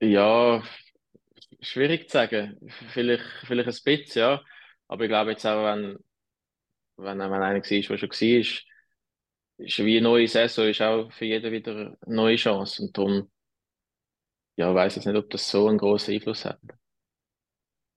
[0.00, 0.62] Ja,
[1.60, 2.58] schwierig zu sagen.
[2.92, 4.42] Vielleicht, vielleicht ein bisschen, ja.
[4.88, 5.98] Aber ich glaube jetzt auch, wenn,
[6.96, 8.69] wenn, wenn einer war, der schon war,
[9.60, 12.82] ist wie eine neue Saison, ist auch für jeden wieder eine neue Chance.
[12.82, 13.30] Und darum,
[14.56, 16.60] ja, weiß ich nicht, ob das so einen großen Einfluss hat.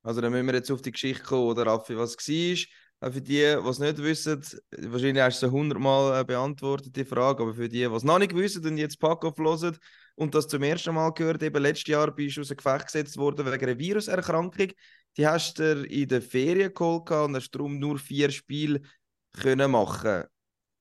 [0.04, 3.12] Also dann müssen wir jetzt auf die Geschichte kommen, oder Raffi, was war.
[3.12, 4.41] Für die, die es nicht wissen,
[4.78, 8.19] wahrscheinlich hast du es hundertmal äh, beantwortet, die Frage, aber für die, die es noch
[8.19, 9.78] nicht wissen und jetzt Pack hören
[10.15, 13.17] und das zum ersten Mal gehört, eben letztes Jahr bist du aus dem Gefecht gesetzt
[13.17, 14.71] worden wegen einer Viruserkrankung.
[15.17, 18.82] Die hast du in der Ferien geholt und hast darum nur vier Spiele
[19.34, 20.23] können machen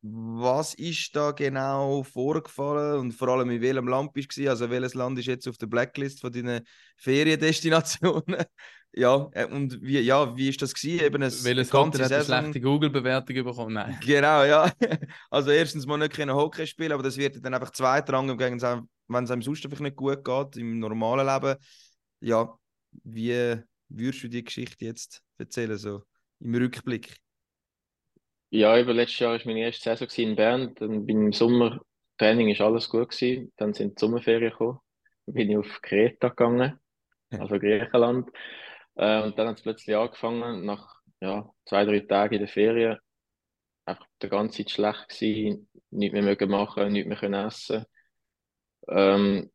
[0.03, 4.51] was ist da genau vorgefallen und vor allem in welchem Land bist du?
[4.51, 8.45] Also welches Land ist jetzt auf der Blacklist von deinen Feriendestinationen?
[8.93, 11.05] ja, äh, und wie, ja, wie ist das gewesen?
[11.05, 13.75] Eben ein welches Land hat eine schlechte Google-Bewertung bekommen?
[13.75, 13.97] Nein.
[14.05, 14.73] Genau, ja.
[15.31, 19.31] Also erstens mal nicht können Hockey spielen, aber das wird dann einfach zweitrangig, wenn es
[19.31, 21.57] einem sonst einfach nicht gut geht im normalen Leben.
[22.19, 22.53] Ja,
[23.05, 23.57] wie
[23.89, 26.03] würdest du die Geschichte jetzt erzählen, so
[26.41, 27.23] im Rückblick?
[28.55, 30.75] Ja, über letztes Jahr war meine erste Saison in Bern.
[30.75, 31.81] Dann bin ich im Sommer,
[32.19, 33.51] Training ist alles gut gewesen.
[33.57, 34.79] Dann sind die Sommerferien gekommen.
[35.25, 36.79] Dann bin ich auf Kreta gegangen,
[37.31, 38.29] also Griechenland.
[38.97, 42.99] Äh, und dann hat es plötzlich angefangen, nach ja, zwei, drei Tagen in der Ferien,
[43.87, 47.87] einfach die ganze Zeit schlecht gewesen, nichts mehr mögen machen, nichts mehr können essen.
[48.89, 49.51] Ähm,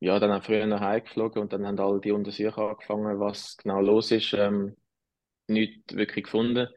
[0.00, 3.56] ja, dann haben früher nach Hause geflogen und dann haben alle die Untersuchungen angefangen, was
[3.58, 4.32] genau los ist.
[4.32, 4.76] Ähm,
[5.46, 6.68] nichts wirklich gefunden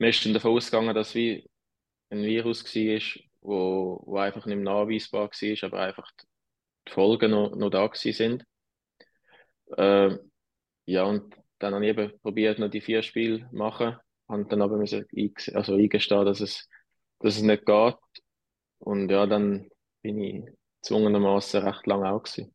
[0.00, 1.48] wir sind davon ausgegangen, dass wie
[2.08, 6.10] ein Virus war, wo, wo einfach nicht nachweisbar war, aber einfach
[6.88, 8.44] die Folgen noch, noch da sind.
[9.76, 10.16] Äh,
[10.86, 14.62] ja, und dann habe ich eben probiert, noch die vier Spiele zu machen, habe dann
[14.62, 15.06] aber müssen
[15.54, 16.66] also eingestehen, dass es,
[17.18, 17.94] dass es nicht geht.
[18.78, 19.68] Und ja, dann
[20.00, 20.44] bin ich
[20.80, 22.54] zwungenermaßen recht lange auch gewesen.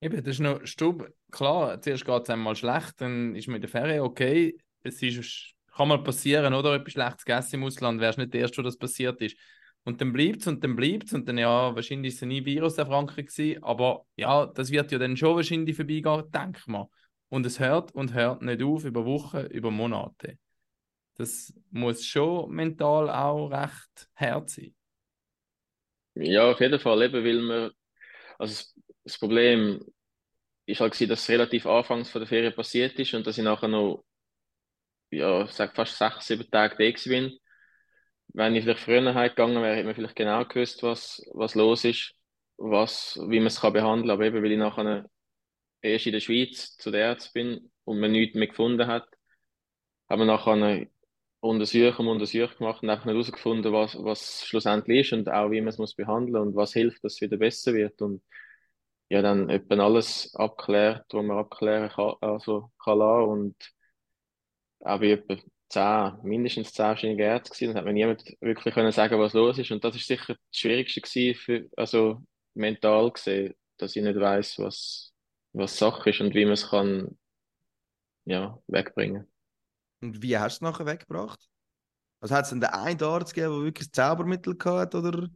[0.00, 1.08] Eben, das ist noch Stub.
[1.30, 4.58] Klar, zuerst geht es einmal schlecht, dann ist in der Ferien okay.
[4.82, 6.74] Es ist kann mal passieren, oder?
[6.74, 9.36] Etwas schlechtes gegessen im Ausland, wärst nicht der Erste, wo das passiert ist.
[9.84, 12.44] Und dann bleibt es und dann bleibt es und dann, ja, wahrscheinlich ist es nie
[12.44, 16.88] Viruserkrankung gewesen, aber ja, das wird ja dann schon wahrscheinlich vorbeigehen, denke mal.
[17.28, 20.38] Und es hört und hört nicht auf über Wochen, über Monate.
[21.14, 24.74] Das muss schon mental auch recht hart sein.
[26.14, 27.70] Ja, auf jeden Fall, eben, weil man,
[28.38, 28.64] also
[29.02, 29.82] das Problem
[30.66, 33.44] ist halt gewesen, dass es relativ anfangs von der Ferien passiert ist und dass ich
[33.44, 34.04] nachher noch
[35.12, 37.38] ja, sag fast sechs, sieben Tage da gewesen
[38.28, 42.14] Wenn ich vielleicht früher heimgegangen wäre, hätte man vielleicht genau gewusst, was, was los ist,
[42.56, 44.10] was, wie man es kann behandeln.
[44.10, 45.06] Aber eben, weil ich nachher
[45.82, 49.06] erst in der Schweiz zu der Ärzte bin und man nichts mehr gefunden hat,
[50.08, 50.88] haben wir nachher eine
[51.40, 55.68] Untersuchung, Untersuchung gemacht und einfach nicht herausgefunden, was, was schlussendlich ist und auch wie man
[55.68, 58.00] es muss behandeln und was hilft, dass es wieder besser wird.
[58.00, 58.22] Und
[59.10, 63.28] ja, dann etwa alles abklärt, was man abklären kann, also kann lassen.
[63.30, 63.72] Und
[64.82, 65.36] auch bei etwa
[65.68, 67.68] zehn, mindestens zehn verschiedene Ärzte gewesen.
[67.68, 69.70] Dann hat mir niemand wirklich können sagen, was los ist.
[69.70, 72.22] Und das ist sicher das Schwierigste gewesen, für, also
[72.54, 75.12] mental gesehen, dass ich nicht weiß, was,
[75.52, 77.18] was Sache ist und wie man es kann,
[78.24, 79.30] ja, wegbringen.
[80.00, 81.40] Und wie hast du es nachher weggebracht?
[82.20, 85.28] Also hat es denn den einen Arzt gegeben, der wirklich das Zaubermittel hatte, oder?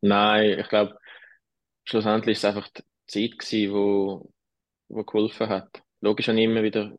[0.00, 0.96] Nein, ich glaube,
[1.84, 4.32] schlussendlich war es einfach die Zeit gewesen, wo,
[4.88, 5.82] wo geholfen hat.
[6.00, 6.96] Logisch habe ich immer wieder,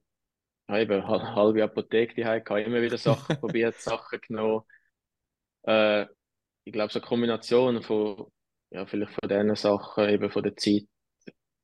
[0.67, 4.63] ja, eben, halbe Apotheke die hatte, immer wieder Sachen probiert, Sachen genommen.
[5.63, 6.05] Äh,
[6.63, 8.25] ich glaube, so eine Kombination von,
[8.71, 10.85] ja, vielleicht von diesen Sachen, eben von der Zeit,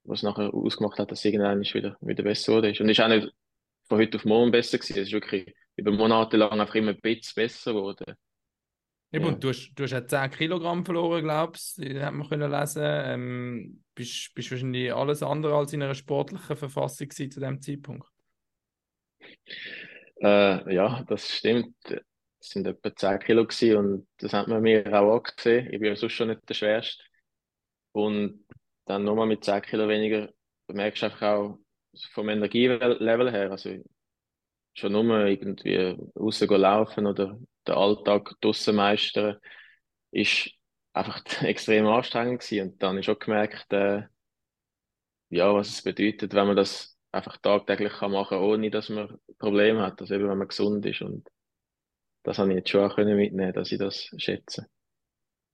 [0.03, 2.69] was nachher ausgemacht hat, dass irgendwann wieder, wieder besser wurde.
[2.69, 3.31] Und es ist auch nicht
[3.87, 4.99] von heute auf morgen besser gewesen.
[4.99, 8.15] Es ist wirklich über Monate lang einfach immer ein bisschen besser geworden.
[9.11, 9.31] Eben, ja.
[9.31, 12.51] und du hast, du hast ja 10 Kilogramm verloren, glaubst du, das hat man können
[12.51, 12.83] lesen.
[12.83, 18.10] Ähm, bist, bist wahrscheinlich alles andere als in einer sportlichen Verfassung zu dem Zeitpunkt.
[20.21, 21.75] Äh, ja, das stimmt.
[22.39, 25.71] Es sind etwa 10 Kilo gewesen und das hat man mir auch angesehen.
[25.71, 27.03] Ich bin sonst schon nicht der Schwerste.
[27.93, 28.45] Und
[28.85, 30.29] dann nochmal mit 10 Kilo weniger
[30.67, 31.59] merkst du einfach auch
[32.13, 33.75] vom Energielevel her, also
[34.73, 39.37] schon nur irgendwie rausgehen laufen oder den Alltag draussen meistern,
[40.11, 40.51] ist
[40.93, 42.71] einfach extrem anstrengend gewesen.
[42.71, 44.03] Und dann ich schon gemerkt, äh,
[45.29, 49.81] ja, was es bedeutet, wenn man das einfach tagtäglich kann machen ohne dass man Probleme
[49.81, 51.01] hat, also eben, wenn man gesund ist.
[51.01, 51.27] Und
[52.23, 54.67] das habe ich jetzt schon auch mitnehmen, dass ich das schätze.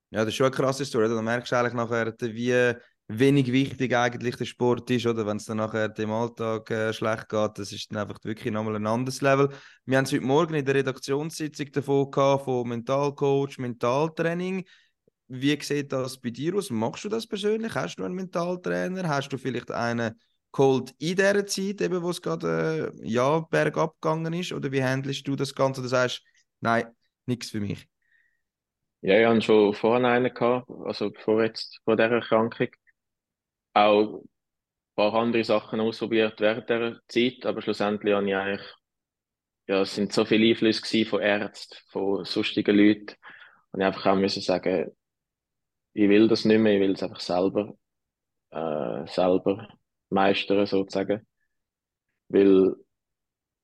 [0.10, 1.10] Ja, das ist schon eine krasse Story.
[1.10, 2.76] Da merkst du eigentlich nachher, wie
[3.10, 5.26] wenig wichtig eigentlich der Sport ist, oder?
[5.26, 8.76] Wenn es dann nachher im Alltag äh, schlecht geht, das ist dann einfach wirklich nochmal
[8.76, 9.50] ein anderes Level.
[9.86, 14.66] Wir haben es heute Morgen in der Redaktionssitzung davon gehabt, von Mentalcoach, Mentaltraining.
[15.30, 16.70] Wie sieht das bei dir aus?
[16.70, 17.76] Machst du das persönlich?
[17.76, 19.08] Hast du einen Mentaltrainer?
[19.08, 20.18] Hast du vielleicht einen
[20.58, 24.52] geholt in dieser Zeit, eben, wo es gerade äh, ja, bergab gegangen ist?
[24.52, 25.82] Oder wie handelst du das Ganze?
[25.82, 26.24] Du sagst,
[26.60, 26.88] nein,
[27.26, 27.88] nichts für mich.
[29.02, 32.70] Ja, ich hatte schon vorher einen gehabt, also vor, jetzt, vor dieser Erkrankung
[33.74, 34.30] auch ein
[34.96, 38.68] paar andere Sachen ausprobiert während der Zeit, aber schlussendlich habe ich eigentlich,
[39.68, 43.16] ja, es sind so viele Einflüsse von Ärzten, von sonstigen Leuten,
[43.72, 44.92] und ich einfach auch müssen sagen,
[45.94, 47.78] ich will das nicht mehr, ich will es einfach selber,
[48.50, 49.68] äh, selber
[50.10, 51.26] meistern, sozusagen.
[52.30, 52.76] Weil,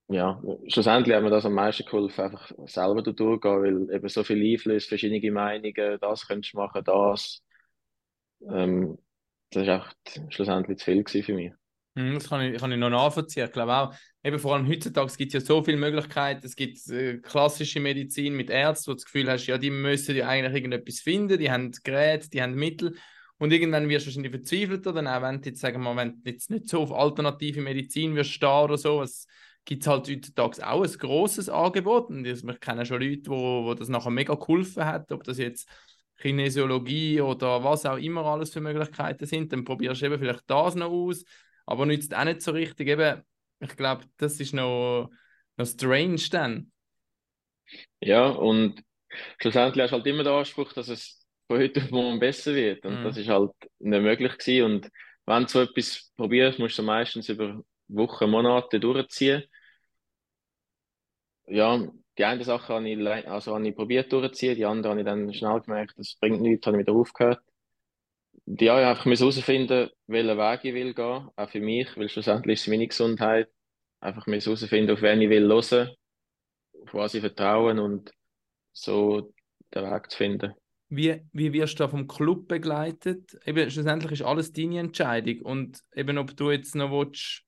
[0.08, 4.53] ja, schlussendlich hat mir das am meisten geholfen, einfach selber durchzugehen, weil eben so viele
[4.53, 7.43] Einflüsse, verschiedene Meinungen, das könntest du machen, das,
[8.49, 8.97] ähm,
[9.51, 9.91] das war
[10.29, 11.53] schlussendlich zu viel für mich.
[11.95, 13.45] Hm, das kann ich, kann ich noch nachvollziehen.
[13.45, 16.45] Ich glaube auch, eben vor allem heutzutage gibt es ja so viele Möglichkeiten.
[16.45, 20.15] Es gibt äh, klassische Medizin mit Ärzten, wo du das Gefühl hast, ja, die müssen
[20.15, 22.95] ja eigentlich irgendetwas finden, die haben Geräte, die haben Mittel.
[23.43, 26.29] Und irgendwann wirst du wahrscheinlich verzweifelt, oder auch wenn du jetzt, sagen wir, wenn du
[26.29, 29.27] jetzt nicht so auf alternative Medizin wirst oder so, es
[29.65, 32.08] gibt halt heutzutage auch ein grosses Angebot.
[32.08, 35.67] Und ich kenne schon Leute, wo, wo das nachher mega geholfen hat, ob das jetzt
[36.19, 40.75] Kinesiologie oder was auch immer alles für Möglichkeiten sind, dann probierst du eben vielleicht das
[40.75, 41.25] noch aus,
[41.65, 42.88] aber nützt auch nicht so richtig.
[42.88, 43.23] Eben,
[43.60, 45.10] ich glaube, das ist noch,
[45.58, 46.71] noch strange dann.
[47.99, 48.82] Ja, und
[49.41, 51.22] schlussendlich hast du halt immer den Anspruch, dass es
[51.54, 52.86] von heute auf morgen besser wird.
[52.86, 53.04] Und mhm.
[53.04, 54.66] das ist halt nicht möglich gewesen.
[54.66, 54.89] Und
[55.26, 59.44] wenn du so etwas probierst, musst du meistens über Wochen, Monate durchziehen.
[61.48, 61.88] Ja,
[62.18, 65.34] die eine Sache habe ich, also habe ich probiert durchzuziehen, die andere habe ich dann
[65.34, 67.42] schnell gemerkt, das bringt nichts, habe ich wieder aufgehört.
[68.46, 72.62] Ja, ich einfach herausfinden, welchen Weg ich will gehen, auch für mich, weil schlussendlich ist
[72.63, 73.50] es meine Gesundheit.
[74.00, 75.92] Einfach herausfinden, auf wen ich will hören,
[76.82, 78.12] auf was ich vertrauen und
[78.74, 79.34] so
[79.74, 80.54] den Weg zu finden.
[80.95, 83.36] Wie, wie wirst du da vom Club begleitet?
[83.45, 87.43] Eben, schlussendlich ist alles deine Entscheidung und eben ob du jetzt noch willst,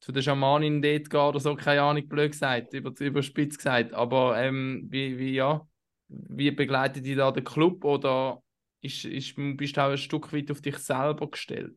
[0.00, 3.92] zu der Schamanin dort gehen oder so, keine Ahnung, blöd gesagt, über, überspitzt gesagt.
[3.92, 5.66] Aber ähm, wie, wie, ja,
[6.08, 8.42] wie begleitet dich da der Club oder
[8.80, 11.76] ist, ist, bist du auch ein Stück weit auf dich selber gestellt?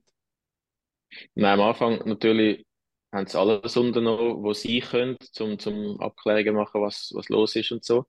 [1.36, 2.66] Nein, am Anfang natürlich
[3.12, 7.72] haben sie alles unternommen, was sie können, zum, zum Abklären machen, was, was los ist
[7.72, 8.06] und so.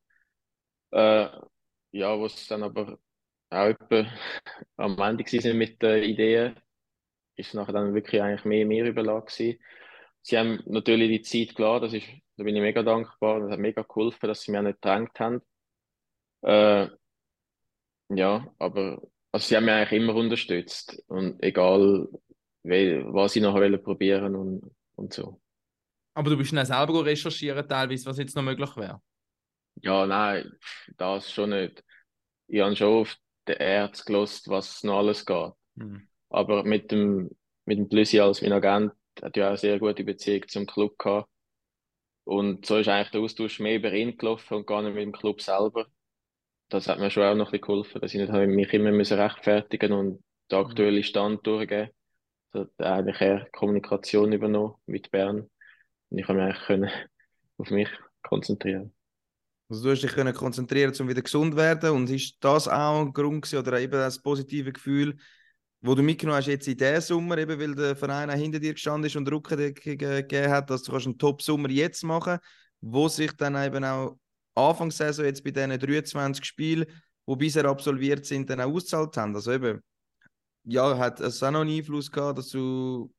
[0.90, 1.28] Äh,
[1.92, 2.98] ja, was dann aber
[3.50, 4.06] auch etwa
[4.76, 6.60] am Ende sind mit den Ideen,
[7.36, 9.58] ist nachher dann wirklich eigentlich mehr mir überlassen
[10.22, 13.58] sie haben natürlich die Zeit klar, das ist, da bin ich mega dankbar, das hat
[13.58, 15.40] mega geholfen, dass sie mir nicht gedrängt haben.
[16.42, 16.88] Äh,
[18.08, 22.08] ja, aber also sie haben mich eigentlich immer unterstützt und egal,
[22.62, 25.40] was sie nachher probieren und, und so.
[26.14, 29.00] Aber du bist dann selber recherchieren teilweise, was jetzt noch möglich wäre?
[29.76, 30.52] Ja, nein,
[30.96, 31.84] das schon nicht.
[32.48, 33.16] Ich habe schon auf
[33.48, 35.52] den Ärzte gelost, was noch alles geht.
[35.76, 36.08] Mhm.
[36.28, 37.30] Aber mit dem,
[37.64, 40.98] mit dem Plüssi als mein Agent hat ja auch eine sehr gute Beziehung zum Club
[40.98, 41.28] gehabt.
[42.24, 45.12] Und so ist eigentlich der Austausch mehr über ihn gelaufen und gar nicht mit dem
[45.12, 45.86] Club selber.
[46.68, 49.18] Das hat mir schon auch noch ein bisschen geholfen, dass ich nicht mich immer müssen
[49.18, 51.90] rechtfertigen und den aktuellen Stand durchgeben.
[52.52, 55.50] Das hat eigentlich eher Kommunikation übernommen mit Bern.
[56.10, 56.90] Und ich habe mich eigentlich können
[57.58, 57.88] auf mich
[58.22, 58.94] konzentrieren.
[59.70, 63.00] Also du hast dich können konzentrieren, um wieder gesund zu werden und ist das auch
[63.00, 65.16] ein Grund gewesen, oder eben das positive Gefühl,
[65.80, 68.74] wo du mitgenommen hast jetzt in diesem Sommer, eben weil der Verein auch hinter dir
[68.74, 72.38] gestanden ist und Rückendeckung gegeben hat, dass du einen Top-Sommer jetzt machen
[72.80, 74.18] wo sich dann eben auch
[74.54, 76.86] Anfangssaison jetzt bei diesen 23 Spielen,
[77.26, 79.34] die bisher absolviert sind, dann auch ausgezahlt haben.
[79.34, 79.82] Also eben,
[80.64, 83.12] ja, hat es auch noch einen Einfluss gehabt, dass du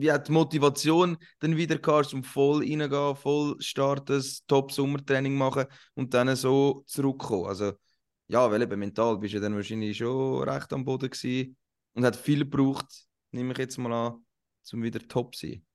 [0.00, 5.66] wie hat die Motivation dann wieder kannst, um voll reingehen, voll starten, das Top-Sommertraining machen
[5.94, 7.46] und dann so zurückkommen.
[7.46, 7.72] Also,
[8.28, 11.56] ja, weil eben mental bist du dann wahrscheinlich schon recht am Boden gewesen
[11.94, 12.86] und hat viel gebraucht,
[13.30, 14.24] nehme ich jetzt mal an,
[14.72, 15.66] um wieder top zu sein.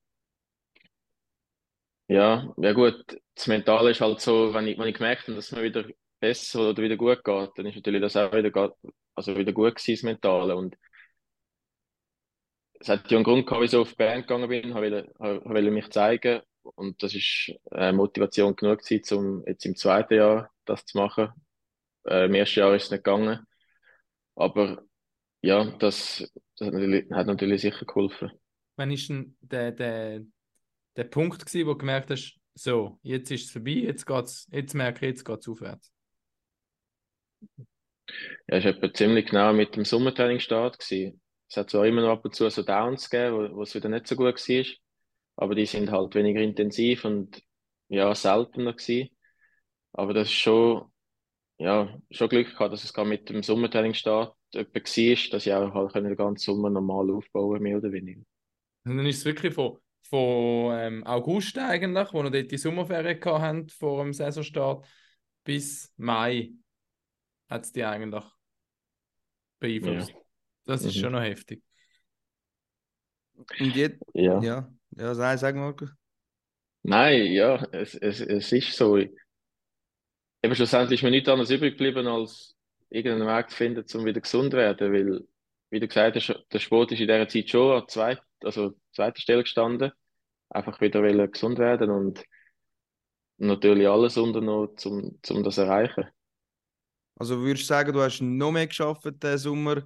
[2.08, 3.04] Ja, ja gut,
[3.36, 5.86] das Mentale ist halt so, wenn ich, wenn ich gemerkt habe, dass mir wieder
[6.20, 8.76] besser oder wieder gut geht, dann ist natürlich das auch wieder,
[9.16, 10.56] also wieder gut gewesen, das Mentale.
[10.56, 10.76] Und
[12.80, 15.12] es hat ja einen Grund gehabt, wieso ich auf die Band gegangen bin, ich wollte,
[15.18, 20.52] wollte mich zeigen und das ist äh, Motivation genug gewesen, um jetzt im zweiten Jahr
[20.66, 21.30] das zu machen.
[22.08, 23.46] Äh, Im ersten Jahr ist es nicht gegangen,
[24.36, 24.84] aber
[25.42, 28.32] ja, das, das hat, natürlich, hat natürlich sicher geholfen.
[28.78, 30.22] Wann ist denn der, der,
[30.96, 34.74] der Punkt gewesen, wo du gemerkt hast, so, jetzt ist es vorbei, jetzt, geht's, jetzt
[34.74, 35.92] merke ich, jetzt geht es aufwärts?
[38.48, 41.22] Ja, es war ziemlich genau mit dem Sommertraining Start gewesen.
[41.50, 43.90] Es hat zwar immer noch ab und zu so Downs gegeben, wo, wo es wieder
[43.90, 44.66] nicht so gut war,
[45.38, 47.42] aber die sind halt weniger intensiv und
[47.88, 49.10] ja, seltener gewesen.
[49.94, 50.92] Aber das ist schon,
[51.58, 55.96] ja, schon Glück gehabt, dass es gerade mit dem Sommertrainingsstart war, dass ich auch halt
[55.96, 58.22] den ganzen Sommer normal aufbauen mehr oder weniger.
[58.84, 63.24] Und dann ist es wirklich von, von ähm, August eigentlich, wo wir dort die Sommerferien
[63.24, 64.86] hatten, vor dem Saisonstart,
[65.44, 66.52] bis Mai
[67.50, 68.24] hat es die eigentlich
[69.60, 70.10] beeinflusst.
[70.10, 70.25] Ja.
[70.66, 71.00] Das ist mhm.
[71.00, 71.64] schon noch heftig.
[73.36, 75.76] Und jetzt, ja, ja, ja sag, sag mal.
[76.84, 78.98] Nein, ja, es, es, es ist so.
[78.98, 82.56] Eben schlussendlich ist mir nichts anderes übrig geblieben, als
[82.90, 85.28] irgendeinen Weg zu finden, um wieder gesund zu werden, weil,
[85.70, 89.20] wie du gesagt hast, der Sport ist in dieser Zeit schon an zweit, also zweiter
[89.20, 89.92] Stelle gestanden.
[90.50, 92.24] Einfach wieder gesund werden und
[93.38, 96.06] natürlich alles unternommen, um, um das zu erreichen.
[97.18, 99.84] Also würdest du sagen, du hast noch mehr geschafft diesen Sommer,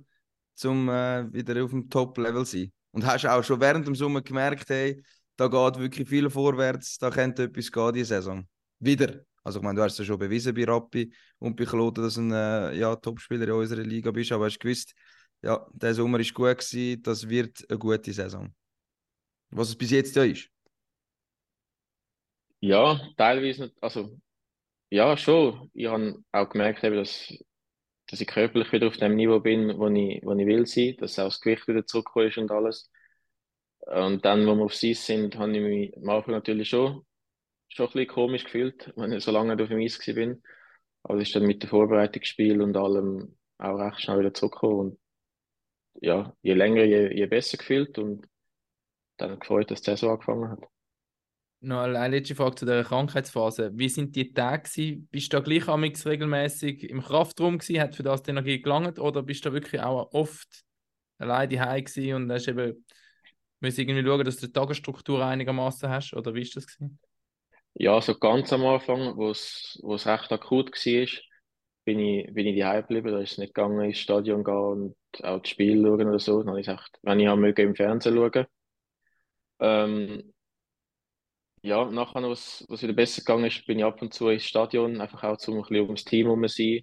[0.65, 2.71] um äh, wieder auf dem Top-Level zu sein.
[2.91, 5.01] Und hast auch schon während dem Sommer gemerkt, hey,
[5.35, 8.47] da geht wirklich viel vorwärts, da könnte etwas gehen diese Saison.
[8.79, 9.21] Wieder.
[9.43, 12.15] Also ich meine, du hast es ja schon bewiesen bei Rappi und bei Kloten, dass
[12.15, 14.93] du ein äh, ja, Topspieler in unserer Liga bist, aber hast gewusst,
[15.41, 18.53] ja, der Sommer ist gut gewesen, das wird eine gute Saison.
[19.51, 20.49] Was es bis jetzt ja ist.
[22.59, 24.19] Ja, teilweise nicht, also
[24.89, 25.69] ja, schon.
[25.73, 27.31] Ich habe auch gemerkt, dass
[28.09, 31.19] dass ich körperlich wieder auf dem Niveau bin, wo ich, wo ich will sein, dass
[31.19, 32.91] auch das Gewicht wieder zurückgekommen ist und alles.
[33.81, 37.05] Und dann, wo wir auf Eis sind, habe ich mich am Anfang natürlich schon,
[37.67, 40.41] schon ein bisschen komisch gefühlt, wenn ich so lange auf dem Eis bin.
[41.03, 44.79] Aber es ist dann mit dem Vorbereitungsspiel und allem auch recht schnell wieder zurückgekommen.
[44.79, 44.99] Und
[46.01, 48.27] ja, je länger, je, je besser gefühlt und
[49.17, 50.78] dann gefreut, dass die Saison angefangen hat.
[51.61, 53.71] Noch eine letzte Frage zu der Krankheitsphase.
[53.73, 54.97] Wie sind die Tage?
[55.11, 57.81] Bist du da gleich amix regelmäßig im Kraftraum gewesen?
[57.81, 58.97] Hat für das die Energie gelangt?
[58.97, 60.63] Oder bist du da wirklich auch oft
[61.17, 62.85] alleine daheim gewesen und hast eben
[63.59, 66.13] musst irgendwie schauen, dass du die Tagesstruktur einigermaßen hast?
[66.13, 66.97] Oder wie ist das gewesen?
[67.73, 71.07] Ja, so ganz am Anfang, wo es recht akut war,
[71.83, 73.11] bin ich, bin ich daheim geblieben.
[73.11, 76.39] Da ist es nicht gegangen, ins Stadion gehen und auch das Spiel schauen oder so.
[76.39, 78.45] Dann habe ich gesagt, wenn ich möge, im Fernsehen schauen.
[79.59, 80.33] Ähm,
[81.61, 85.01] ja, nachher, was, was wieder besser gegangen ist, bin ich ab und zu ins Stadion,
[85.01, 86.81] einfach auch zum ein bisschen ums Team herum sein,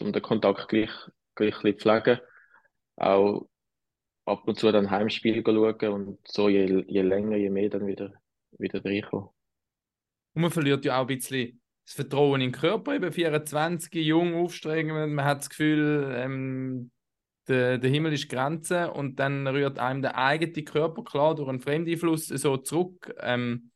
[0.00, 0.90] um den Kontakt gleich,
[1.34, 2.20] gleich ein bisschen pflegen.
[2.96, 3.46] Auch
[4.24, 8.12] ab und zu dann Heimspiel schauen und so je, je länger, je mehr dann wieder,
[8.58, 9.28] wieder reinkommen.
[10.34, 14.34] Und man verliert ja auch ein bisschen das Vertrauen in den Körper, eben 24, jung,
[14.34, 16.90] aufstrebend, man hat das Gefühl, ähm,
[17.48, 21.60] der, der Himmel ist Grenze und dann rührt einem der eigene Körper klar durch einen
[21.60, 23.12] Fremdeinfluss so zurück.
[23.18, 23.71] Ähm,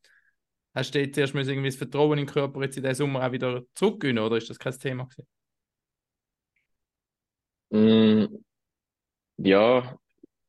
[0.76, 3.62] Hast du jetzt erst irgendwie das Vertrauen den Körper jetzt in diesem Sommer auch wieder
[3.74, 5.26] zurückgewinnen oder ist das kein Thema gewesen?
[7.70, 8.44] Mm,
[9.38, 9.98] ja,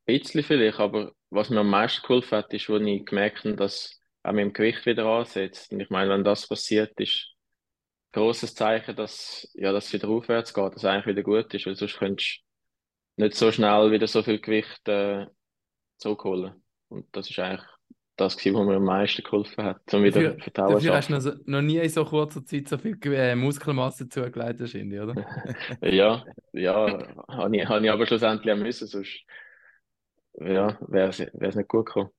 [0.05, 3.55] ein bisschen vielleicht, aber was mir am meisten geholfen hat, ist, wo ich gemerkt habe,
[3.55, 5.71] dass auch mit dem Gewicht wieder ansetzt.
[5.71, 7.33] Und ich meine, wenn das passiert, ist
[8.11, 11.53] ein großes Zeichen, dass, ja, dass es wieder aufwärts geht, dass es eigentlich wieder gut
[11.53, 12.41] ist, weil sonst könntest
[13.15, 15.25] du nicht so schnell wieder so viel Gewicht äh,
[15.97, 16.61] zurückholen.
[16.89, 17.76] Und das ist eigentlich
[18.17, 21.13] das gewesen, was mir am meisten geholfen hat, um wieder dafür, Vertrauen dafür hast du
[21.13, 25.25] noch, so, noch, nie in so kurzer Zeit so viel äh, Muskelmasse zugelegt, wahrscheinlich, oder?
[25.81, 29.23] ja, ja, habe ich, hab ich aber schlussendlich auch müssen, sonst
[30.33, 32.09] ja, wäre es nicht gut gekommen.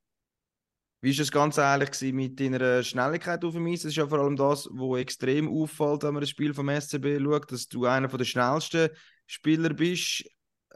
[1.01, 3.83] Wie war das ganz ehrlich mit deiner Schnelligkeit auf dem Eis?
[3.83, 7.21] Das ist ja vor allem das, was extrem auffällt, wenn man das Spiel vom SCB
[7.21, 8.91] schaut, dass du einer der schnellsten
[9.27, 10.25] Spieler bist.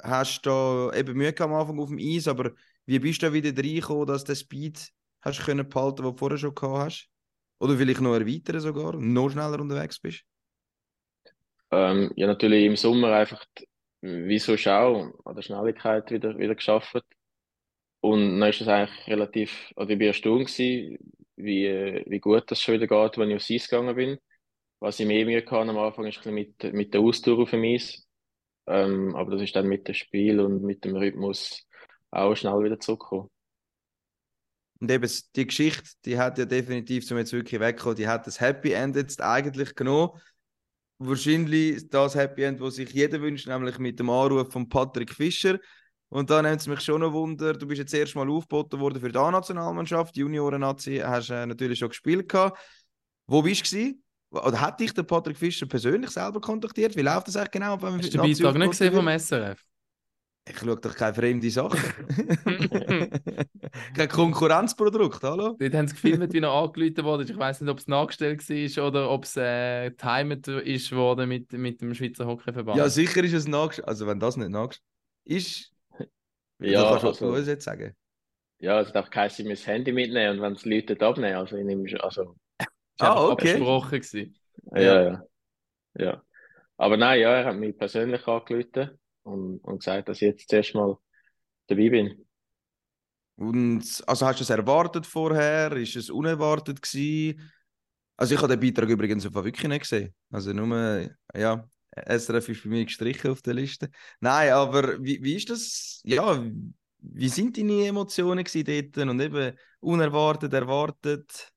[0.01, 2.53] Hast da eben Mühe am Anfang auf dem Eis, aber
[2.87, 4.93] wie bist du da wieder reingekommen, dass du den Speed
[5.23, 7.09] hast können behalten, den du vorher schon gehabt hast?
[7.59, 10.25] Oder vielleicht noch erweitern sogar, noch schneller unterwegs bist?
[11.71, 13.45] Ähm, ja, natürlich im Sommer einfach,
[14.01, 17.05] wie so auch, an der Schnelligkeit wieder, wieder geschafft.
[18.01, 20.99] Und dann ist es eigentlich relativ, oder ich war erstaunt gewesen,
[21.37, 24.19] wie, wie gut das schon wieder geht, wenn ich aufs Eis gegangen bin.
[24.81, 27.63] Was ich mehr Mühe hatte am Anfang, ist ein mit, mit der Ausdauer auf dem
[27.63, 28.05] Eis.
[28.67, 31.67] Ähm, aber das ist dann mit dem Spiel und mit dem Rhythmus
[32.11, 33.31] auch schnell wieder zurückgekommen.
[34.83, 38.41] Und eben die Geschichte, die hat ja definitiv, zum jetzt wirklich wegkommen, die hat das
[38.41, 40.11] Happy End jetzt eigentlich genommen.
[40.99, 45.61] Wahrscheinlich das Happy End, das sich jeder wünscht, nämlich mit dem Anruf von Patrick Fischer.
[46.09, 48.99] Und da nimmt es mich schon noch Wunder, du bist jetzt erst mal aufgeboten worden
[48.99, 52.59] für die A-Nationalmannschaft, Junioren-Nazi hast äh, natürlich schon gespielt gehabt.
[53.29, 53.95] Wo bist du
[54.31, 56.97] Oder hat dich der Patrick Fischer persönlich selber kontaktiert?
[56.97, 57.81] Wie läuft das eigentlich genau?
[57.81, 59.65] Wenn Hast du den Beitrag nicht gesehen vom SRF?
[60.49, 61.77] Ich schaue doch keine fremde Sache.
[63.97, 65.57] Kein Konkurrenzprodukt, hallo?
[65.59, 67.23] Dort haben sie gefilmt, wie er angerufen wurde.
[67.23, 71.53] Ich weiß nicht, ob es nachgestellt war oder ob es äh, timed ist worden mit,
[71.53, 72.77] mit dem Schweizer Hockeyverband.
[72.77, 73.87] Ja, sicher ist es nachgestellt.
[73.87, 74.83] Also, wenn das nicht nachgestellt
[75.25, 75.73] ist,
[76.59, 77.95] ja, kannst also, du uns jetzt sagen.
[78.59, 81.65] Ja, es darf kein sein, das Handy mitnehmen und wenn es Leute abnehmen, also ich
[81.65, 82.37] nehme also.
[82.99, 83.53] ah, okay.
[83.53, 84.37] abgesprochen gewesen.
[84.73, 85.25] Ja, ja, ja,
[85.99, 86.23] ja.
[86.77, 90.75] Aber nein, ja, er hat mich persönlich angerufen und, und gesagt, dass ich jetzt zuerst
[90.75, 90.97] mal
[91.67, 92.25] dabei bin.
[93.37, 95.73] Und also hast du es erwartet vorher?
[95.73, 97.51] Ist es unerwartet gewesen?
[98.17, 100.15] Also ich habe den Beitrag übrigens wirklich nicht gesehen.
[100.31, 103.91] Also nur, ja, SRF ist bei mir gestrichen auf der Liste.
[104.21, 106.01] Nein, aber wie, wie ist das?
[106.05, 106.43] Ja,
[106.99, 111.53] wie sind deine Emotionen dort und eben unerwartet, erwartet?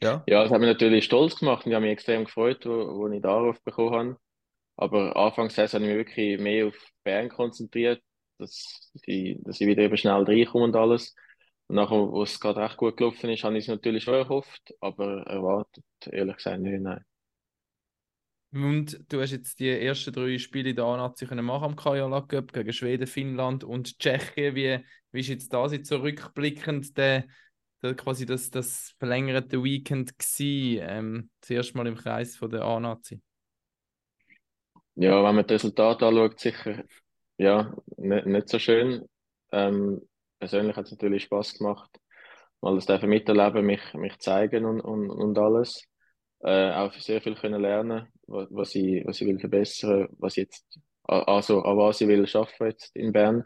[0.00, 3.08] Ja, ja hat mich natürlich stolz gemacht und ich habe mich extrem gefreut, wo, wo
[3.08, 4.16] ich darauf bekommen habe.
[4.76, 8.02] Aber anfangs habe ich mich wirklich mehr auf Bern konzentriert,
[8.38, 11.14] dass ich, dass ich wieder eben schnell reinkomme und alles.
[11.68, 14.74] Und nachher, wo es gerade recht gut gelaufen ist, habe ich es natürlich schon erhofft,
[14.80, 17.04] aber erwartet, ehrlich gesagt, nicht, nein.
[18.52, 22.52] Und du hast jetzt die ersten drei Spiele in der A-Nazi machen am Kajala Cup
[22.52, 24.54] gegen Schweden, Finnland und Tschechien.
[24.54, 24.78] Wie,
[25.12, 27.26] wie ist jetzt das jetzt so rückblickend, der,
[27.82, 32.62] der quasi das, das verlängerte Weekend gewesen, ähm, das erste Mal im Kreis von der
[32.62, 33.20] A-Nazi?
[34.96, 36.82] Ja, wenn man das Resultat anschaut, sicher
[37.38, 39.06] ja, nicht, nicht so schön.
[39.52, 40.00] Ähm,
[40.38, 41.90] persönlich hat es natürlich Spaß gemacht,
[42.60, 45.82] mal das dürfen miterleben, mich, mich zeigen und, und, und alles.
[46.40, 50.44] Äh, auch sehr viel können lernen, was, was ich, was ich will verbessern, was ich
[50.44, 53.44] jetzt, also an was ich will schaffen jetzt in Bern.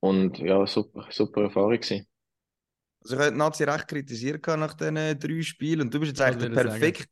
[0.00, 2.06] Und ja, super, super Erfahrung gewesen.
[3.02, 6.50] Also ich habe Nazi recht kritisiert nach diesen drei Spielen und du bist jetzt eigentlich
[6.50, 7.08] der perfekt,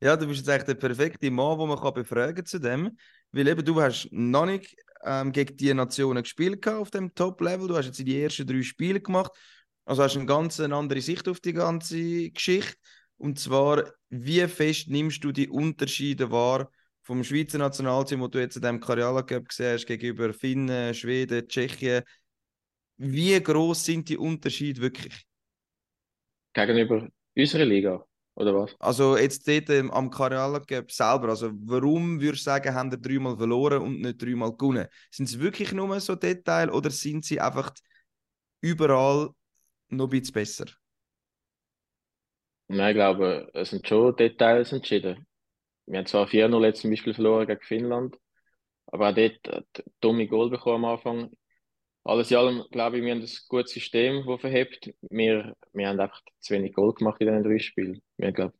[0.00, 2.96] ja, du bist jetzt eigentlich der perfekte Mann, den man kann befragen zu dem,
[3.32, 7.76] weil eben du hast noch nicht ähm, gegen die Nationen gespielt auf dem Top-Level, du
[7.76, 9.32] hast jetzt die ersten drei Spiele gemacht,
[9.84, 12.76] also hast eine ganz andere Sicht auf die ganze Geschichte
[13.18, 16.70] und zwar, wie fest nimmst du die Unterschiede wahr
[17.02, 21.46] vom Schweizer Nationalteam, wo du jetzt in dem Karjala Cup gesehen hast, gegenüber Finnen, Schweden,
[21.48, 22.02] Tschechien?
[22.98, 25.24] Wie groß sind die Unterschiede wirklich?
[26.52, 28.04] Gegenüber unserer Liga?
[28.36, 28.76] Oder was?
[28.78, 33.00] Also jetzt dort ähm, am Karjala Cup selber, also warum würdest du sagen, haben sie
[33.00, 34.86] dreimal verloren und nicht dreimal gewonnen?
[35.10, 37.72] Sind es wirklich nur so Details oder sind sie einfach
[38.60, 39.30] überall
[39.88, 40.66] noch ein bisschen besser?
[42.68, 45.26] Nein, ich glaube, es sind schon Details entschieden.
[45.86, 48.16] Wir haben zwar 4-0 jetzt zum Beispiel verloren gegen Finnland,
[48.86, 51.30] aber auch dort hat dumme Goal bekommen am Anfang.
[52.06, 54.94] Alles in allem, glaube ich, wir haben ein gutes System, das verhebt.
[55.10, 58.00] Wir, wir haben einfach zu wenig Goal gemacht in diesen drei Spielen.
[58.16, 58.54] Wir haben, glaube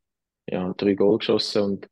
[0.49, 1.91] ja, drei Goal geschossen und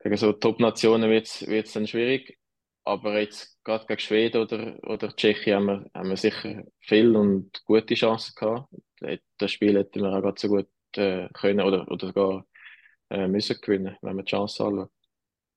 [0.00, 2.38] gegen so Top-Nationen wird es dann schwierig.
[2.84, 7.64] Aber jetzt gerade gegen Schweden oder, oder Tschechien haben wir, haben wir sicher viel und
[7.64, 8.68] gute Chancen gehabt.
[9.38, 12.46] Das Spiel hätten wir auch gerade so gut äh, können oder, oder sogar
[13.08, 14.90] äh, müssen gewinnen, wenn man die Chance anschaut.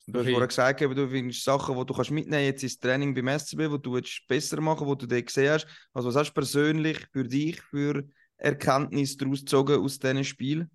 [0.07, 3.27] Du hast vorhin gesagt, du findest Sachen, die du kannst mitnehmen jetzt ins Training beim
[3.27, 5.67] SCB, wo du jetzt besser machen, wo du dir gesehen hast.
[5.93, 8.05] Also was hast du persönlich für dich für
[8.37, 10.71] Erkenntnisse daraus gezogen aus diesen Spielen?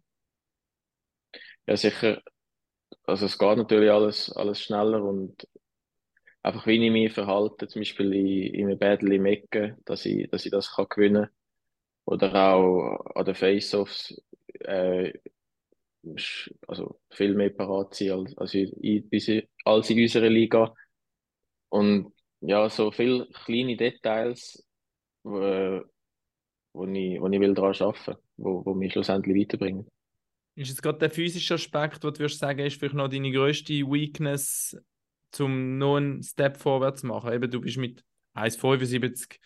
[1.67, 2.21] Ja, sicher.
[3.05, 5.49] Also es geht natürlich alles, alles schneller und
[6.43, 10.29] einfach wie ich mich verhalte, zum Beispiel in, in einem Battle im Ecken, dass ich,
[10.31, 11.35] dass ich das kann gewinnen kann.
[12.05, 14.21] Oder auch an den Face-Offs,
[14.61, 15.13] äh,
[16.67, 20.75] also viel mehr parat sein als, als, in, als in unserer Liga.
[21.69, 24.67] Und ja, so viele kleine Details,
[25.25, 25.81] äh,
[26.73, 29.87] wo ich, wo ich will daran arbeiten wo, wo mich schlussendlich weiterbringen.
[30.55, 33.73] Ist jetzt gerade der physische Aspekt, was du würdest sagen, ist vielleicht noch deine grösste
[33.73, 34.77] Weakness,
[35.39, 37.33] um noch einen Step vorwärts zu machen?
[37.33, 39.39] Eben, du bist mit 1,75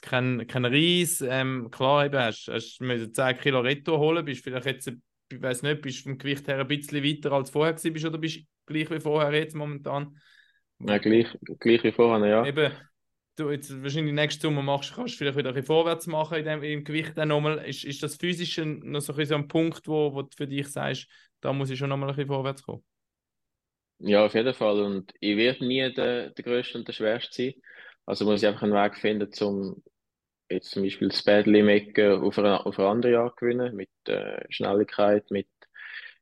[0.00, 1.20] kein, kein Reis.
[1.26, 4.92] Ähm, klar, eben, hast, hast du 10 Kilo Retto holen, bist vielleicht jetzt,
[5.28, 8.36] ich weiß nicht, bist vom Gewicht her ein bisschen weiter als vorher gewesen, oder bist
[8.36, 10.18] du gleich wie vorher jetzt momentan?
[10.80, 11.26] Ja, gleich,
[11.60, 12.46] gleich wie vorher, ja.
[12.46, 12.72] Eben,
[13.36, 16.44] du jetzt wahrscheinlich nächsten Sommer machst, kannst du vielleicht wieder ein bisschen vorwärts machen in
[16.44, 17.58] dem, im Gewicht dann nochmal.
[17.66, 20.68] Ist, ist das Physische noch so ein, so ein Punkt, wo, wo du für dich
[20.68, 21.08] sagst,
[21.40, 22.84] da muss ich schon nochmal ein bisschen vorwärts kommen?
[23.98, 24.80] Ja, auf jeden Fall.
[24.80, 27.54] Und ich werde nie der, der Größte und der Schwerste sein.
[28.06, 29.82] Also muss ich einfach einen Weg finden, um
[30.54, 35.30] jetzt zum Beispiel das Badly-Mecken auf eine, auf eine andere Art gewinnen, mit äh, Schnelligkeit,
[35.30, 35.48] mit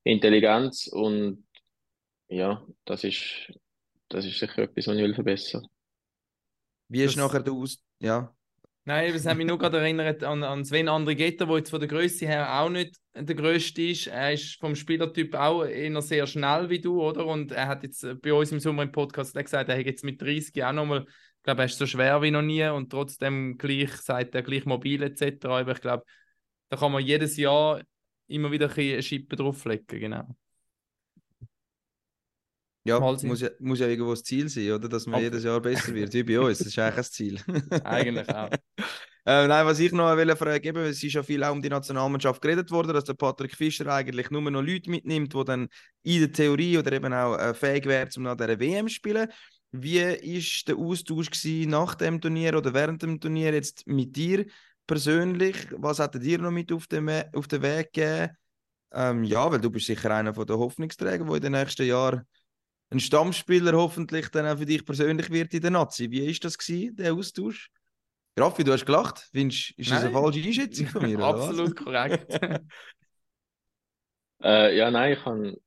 [0.05, 0.89] Intelligenz.
[0.89, 1.45] Und
[2.29, 3.53] ja, das ist,
[4.09, 5.67] das ist sicher etwas, was ich will verbessern
[6.89, 7.83] Wie ist das, nachher der Aus...
[8.01, 8.35] Ja.
[8.85, 11.89] Nein, das hat mich nur gerade erinnert an, an Sven Andrigetter, der jetzt von der
[11.89, 14.09] Größe her auch nicht der Größte ist.
[14.09, 17.25] Er ist vom Spielertyp auch eher sehr schnell wie du, oder?
[17.27, 20.21] Und er hat jetzt bei uns im Sommer im Podcast gesagt, er hat jetzt mit
[20.21, 21.07] 30 auch nochmal
[21.43, 24.65] ich glaube, er ist so schwer wie noch nie und trotzdem gleich, sagt er, gleich
[24.65, 25.45] mobil etc.
[25.47, 26.05] Aber ich glaube,
[26.69, 27.83] da kann man jedes Jahr
[28.29, 30.37] immer wieder eine Schippe drauflegen, genau.
[32.85, 34.89] Ja, muss ja, muss ja irgendwo das Ziel sein, oder?
[34.89, 36.59] Dass man Ab jedes Jahr besser wird, wie bei uns.
[36.59, 37.41] Das ist eigentlich das Ziel.
[37.85, 38.51] eigentlich auch.
[39.25, 42.43] Äh, nein, was ich noch will fragen es ist ja viel auch um die Nationalmannschaft
[42.43, 45.69] geredet worden, dass der Patrick Fischer eigentlich nur noch Leute mitnimmt, die dann
[46.03, 49.29] in der Theorie oder eben auch äh, fähig wären, um nach dieser WM zu spielen.
[49.73, 51.31] Wie ist der Austausch
[51.67, 54.47] nach dem Turnier oder während dem Turnier jetzt mit dir
[54.87, 55.57] persönlich?
[55.73, 58.37] Was hat dir noch mit auf den, auf den Weg gegeben?
[58.93, 62.27] Ähm, ja, weil du bist sicher einer der Hoffnungsträger, der in den nächsten Jahren
[62.91, 66.11] ein Stammspieler hoffentlich dann auch für dich persönlich wird in der Nazi.
[66.11, 67.71] Wie ist das gewesen, der Austausch?
[68.39, 69.31] Raffi, du hast gelacht.
[69.33, 69.97] Findest, ist nein.
[69.97, 71.19] das eine falsche Einschätzung von mir?
[71.25, 72.31] Absolut korrekt.
[74.43, 75.59] äh, ja, nein, ich habe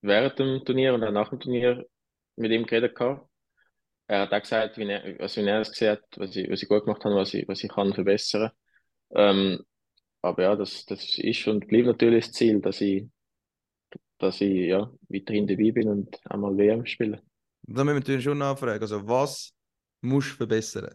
[0.00, 1.86] während dem Turnier und dann nach dem Turnier
[2.36, 3.28] mit ihm geredet gehabt.
[4.06, 6.62] Er hat auch gesagt, wie er, also wie er es gesehen hat, was ich, was
[6.62, 8.50] ich gut gemacht habe, was ich, was ich kann verbessern.
[9.14, 9.64] Ähm,
[10.22, 13.06] aber ja, das, das ist und bleibt natürlich das Ziel, dass ich,
[14.18, 17.22] dass ich ja, weiterhin dabei bin und einmal WM spiele.
[17.62, 19.52] Da müssen wir natürlich schon nachfragen, also was
[20.00, 20.94] musst du verbessern?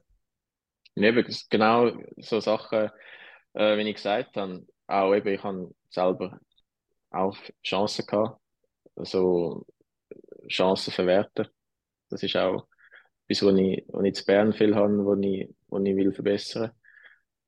[0.95, 2.89] Eben, genau so Sachen,
[3.53, 6.39] äh, wie ich gesagt habe, auch eben, ich habe selber
[7.11, 8.41] auch Chancen gehabt,
[8.95, 9.65] also
[10.47, 11.47] Chancen verwerten.
[12.09, 12.67] Das ist auch
[13.27, 16.71] etwas, was ich, was ich zu Bern viel habe, was ich, was ich will verbessern.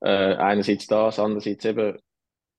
[0.02, 1.98] Äh, einerseits das, andererseits eben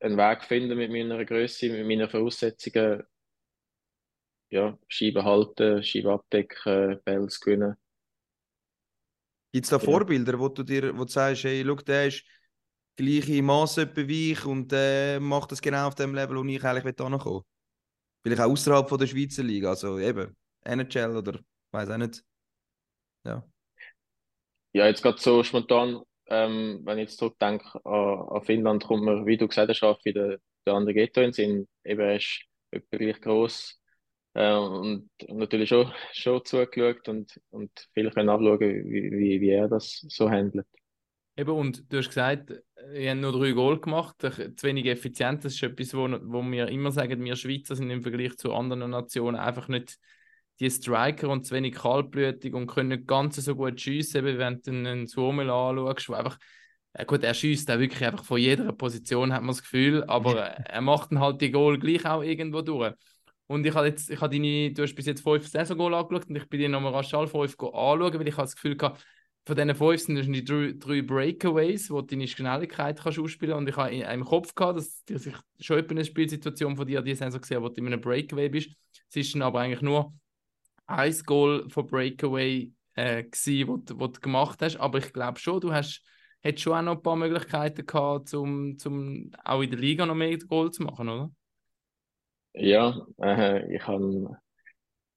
[0.01, 3.03] einen Weg finden mit meiner Größe, mit meinen Voraussetzungen.
[4.51, 7.76] Ja, Scheiben halten, Scheiben abdecken, Bells gewinnen.
[9.53, 9.82] Gibt es da ja.
[9.82, 12.24] Vorbilder, wo du dir wo du sagst, hey, schau, der ist
[12.97, 16.84] gleiche Maße wie ich und äh, macht das genau auf dem Level, wo ich eigentlich
[16.84, 17.43] will?
[18.23, 21.41] Vielleicht auch außerhalb von der Schweizer Liga, also eben NHL oder
[21.73, 22.23] weiß auch nicht.
[23.25, 23.45] Ja.
[24.73, 29.27] Ja, jetzt gerade so spontan, ähm, wenn ich jetzt zurückdenke an, an Finnland, kommt mir,
[29.27, 31.68] wie du gesagt hast, wie der, der andere Ghetto in Sinn.
[31.85, 32.45] Eben, er ist
[32.91, 33.81] gleich gross
[34.35, 39.68] äh, und, natürlich schon, schon zugeschaut und, und viel können anschauen, wie, wie, wie er
[39.68, 40.66] das so handelt.
[41.41, 42.53] Eben, und du hast gesagt,
[42.93, 45.43] ihr habt nur drei Goal gemacht, zu wenig effizient.
[45.43, 48.91] Das ist etwas, wo, wo wir immer sagen, wir Schweizer sind im Vergleich zu anderen
[48.91, 49.97] Nationen einfach nicht
[50.59, 54.70] die Striker und zu wenig kaltblütig und können nicht ganz so gut schiessen, wenn du
[54.70, 56.38] einen Suomel anschaust, wo einfach
[56.95, 60.41] ja gut, er schießt auch wirklich einfach von jeder Position, hat man das Gefühl, aber
[60.41, 62.93] er macht dann halt die Goal gleich auch irgendwo durch.
[63.47, 66.36] Und ich habe jetzt, ich habe deine, du hast bis jetzt fünf Saison-Goal angeschaut und
[66.36, 69.03] ich bin dir nochmal rasch alle fünf anschauen, weil ich habe das Gefühl gehabt,
[69.51, 73.78] von diesen fünf sind die drei, drei Breakaways, wo du deine Schnelligkeit kannst ausspielen kannst.
[73.78, 77.40] Und ich habe im Kopf gehabt, dass ich schon eine Spielsituation von dir diese Saison
[77.40, 78.70] gesehen wo du in einem Breakaway bist.
[79.09, 80.12] Es ist dann aber eigentlich nur
[80.86, 84.76] ein Goal von Breakaway äh, gewesen, wo, wo du gemacht hast.
[84.76, 86.01] Aber ich glaube schon, du hast,
[86.42, 90.14] hättest schon auch noch ein paar Möglichkeiten gehabt, um zum auch in der Liga noch
[90.14, 91.30] mehr Goal zu machen, oder?
[92.53, 94.36] Ja, äh, ich habe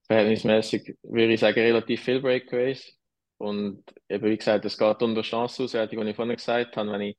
[0.07, 2.97] verhältnismäßig, würde ich sagen, relativ viele Breakaways.
[3.37, 6.91] Und eben, wie gesagt, es geht um die Chancenauswertung, die ich vorhin gesagt habe.
[6.91, 7.17] Wenn ich,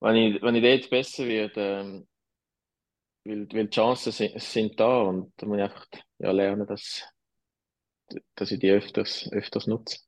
[0.00, 2.08] wenn ich, wenn ich dort besser werde, ähm,
[3.24, 5.86] weil, weil die Chancen sind, sind da und da muss ich einfach
[6.18, 7.04] ja, lernen, dass,
[8.34, 9.98] dass ich die öfters, öfters nutze.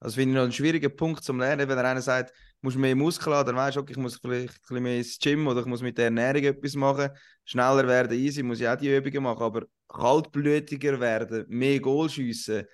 [0.00, 3.34] Also finde ich noch ein schwieriger Punkt zum Lernen, wenn einer sagt, muss mehr Muskeln
[3.34, 5.66] haben, dann weißt du, okay, ich muss vielleicht ein bisschen mehr ins Gym oder ich
[5.66, 7.10] muss mit der Ernährung etwas machen.
[7.44, 12.66] Schneller werden, easy, muss ich auch die Übungen machen, aber kaltblütiger werden, mehr Goal schiessen,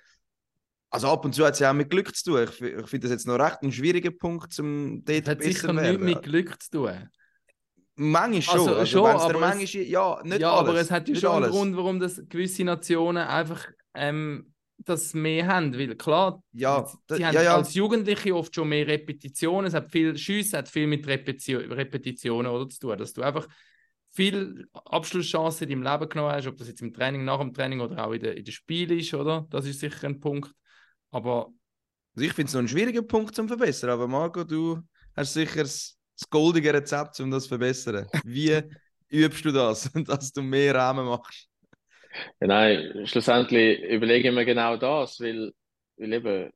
[0.93, 2.43] Also ab und zu hat es ja auch mit Glück zu tun.
[2.43, 6.03] Ich, ich finde das jetzt noch recht ein schwieriger Punkt, um dort hat sicher nichts
[6.03, 7.09] mit Glück zu tun.
[7.95, 8.59] Manchmal schon.
[8.59, 10.69] Also, Also, schon, aber der es- manchmal, ja, nicht ja, alles.
[10.69, 11.55] aber es hat ja schon einen alles.
[11.55, 15.77] Grund, warum das gewisse Nationen einfach ähm, das mehr haben.
[15.77, 17.55] Weil klar, Ja, sie, da- sie haben ja, ja.
[17.55, 19.67] als Jugendliche oft schon mehr Repetitionen.
[19.67, 22.97] Es hat viel Schüsse, hat viel mit Repetitionen oder, zu tun.
[22.97, 23.47] Dass du einfach
[24.09, 27.79] viel Abschlusschancen in deinem Leben genommen hast, ob das jetzt im Training, nach dem Training
[27.79, 29.47] oder auch in den in den Spielen ist, oder?
[29.51, 30.51] Das ist sicher ein Punkt.
[31.11, 31.53] Aber
[32.15, 34.81] Also ich finde es noch ein schwieriger Punkt zum Verbessern, aber Marco, du
[35.15, 38.07] hast sicher das, das goldige Rezept, um das zu verbessern.
[38.23, 38.61] Wie
[39.09, 41.49] übst du das, dass du mehr Rahmen machst?
[42.39, 45.51] Ja, nein, schlussendlich überlege ich mir genau das, weil,
[45.97, 46.51] weil eben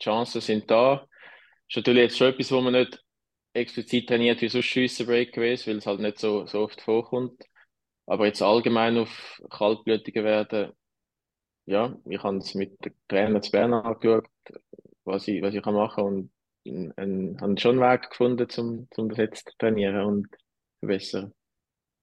[0.00, 1.06] die Chancen sind da.
[1.68, 3.02] Ist natürlich jetzt schon etwas, wo man nicht
[3.54, 7.42] explizit trainiert wie sonst Schiessen Breakaways, weil es halt nicht so, so oft vorkommt.
[8.06, 10.72] Aber jetzt allgemein auf kaltblütiger werden,
[11.66, 14.28] ja, ich habe es mit dem Trainer zu Bern angeschaut,
[15.04, 16.30] was ich, was ich kann machen und
[16.66, 20.28] ein, ein, habe schon einen Weg gefunden, um, um das jetzt zu trainieren und
[20.80, 21.32] verbessern.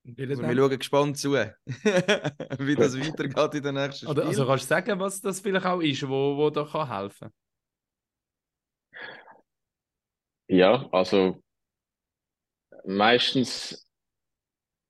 [0.03, 4.28] Also wir schauen gespannt zu, wie das weitergeht in den nächsten oder, Spielen.
[4.28, 7.30] also kannst du sagen, was das vielleicht auch ist, wo, wo da kann helfen
[10.47, 11.43] Ja, also
[12.84, 13.88] meistens,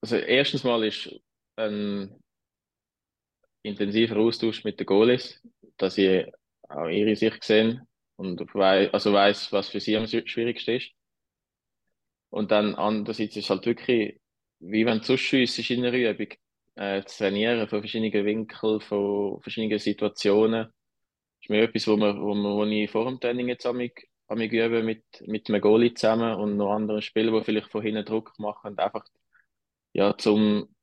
[0.02, 1.14] also erstens mal ist
[1.58, 2.18] ein
[3.64, 5.42] intensiver Austausch mit den Goalies,
[5.78, 6.26] dass ich
[6.70, 7.82] auch ihre Sicht sehen
[8.16, 10.92] und wei also weiß, was für sie am schwi- schwierigsten ist.
[12.30, 14.20] Und dann andererseits ist es halt wirklich,
[14.60, 16.28] wie wenn du sonst schiessest in einer Übung,
[16.76, 20.66] äh, zu trainieren von verschiedenen Winkeln, von verschiedenen Situationen.
[20.66, 20.74] Das
[21.44, 23.94] ist mir etwas, wo, man, wo, man, wo ich vor dem Training jetzt am mich,
[24.30, 28.34] übe mit, mit einem Goalie zusammen und noch anderen Spielern, die vielleicht von hinten Druck
[28.40, 29.06] machen und einfach,
[29.94, 30.76] ja, zum,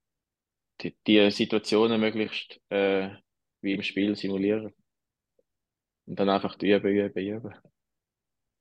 [0.81, 3.11] die, die Situationen möglichst, äh,
[3.61, 4.73] wie im Spiel simulieren.
[6.07, 7.55] Und dann einfach üben, üben, üben.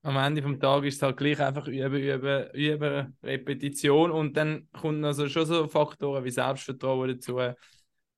[0.03, 4.69] am Ende vom Tag ist es halt gleich einfach üben, üben, üben, Repetition und dann
[4.71, 7.55] kommen also schon so Faktoren wie Selbstvertrauen dazu, ein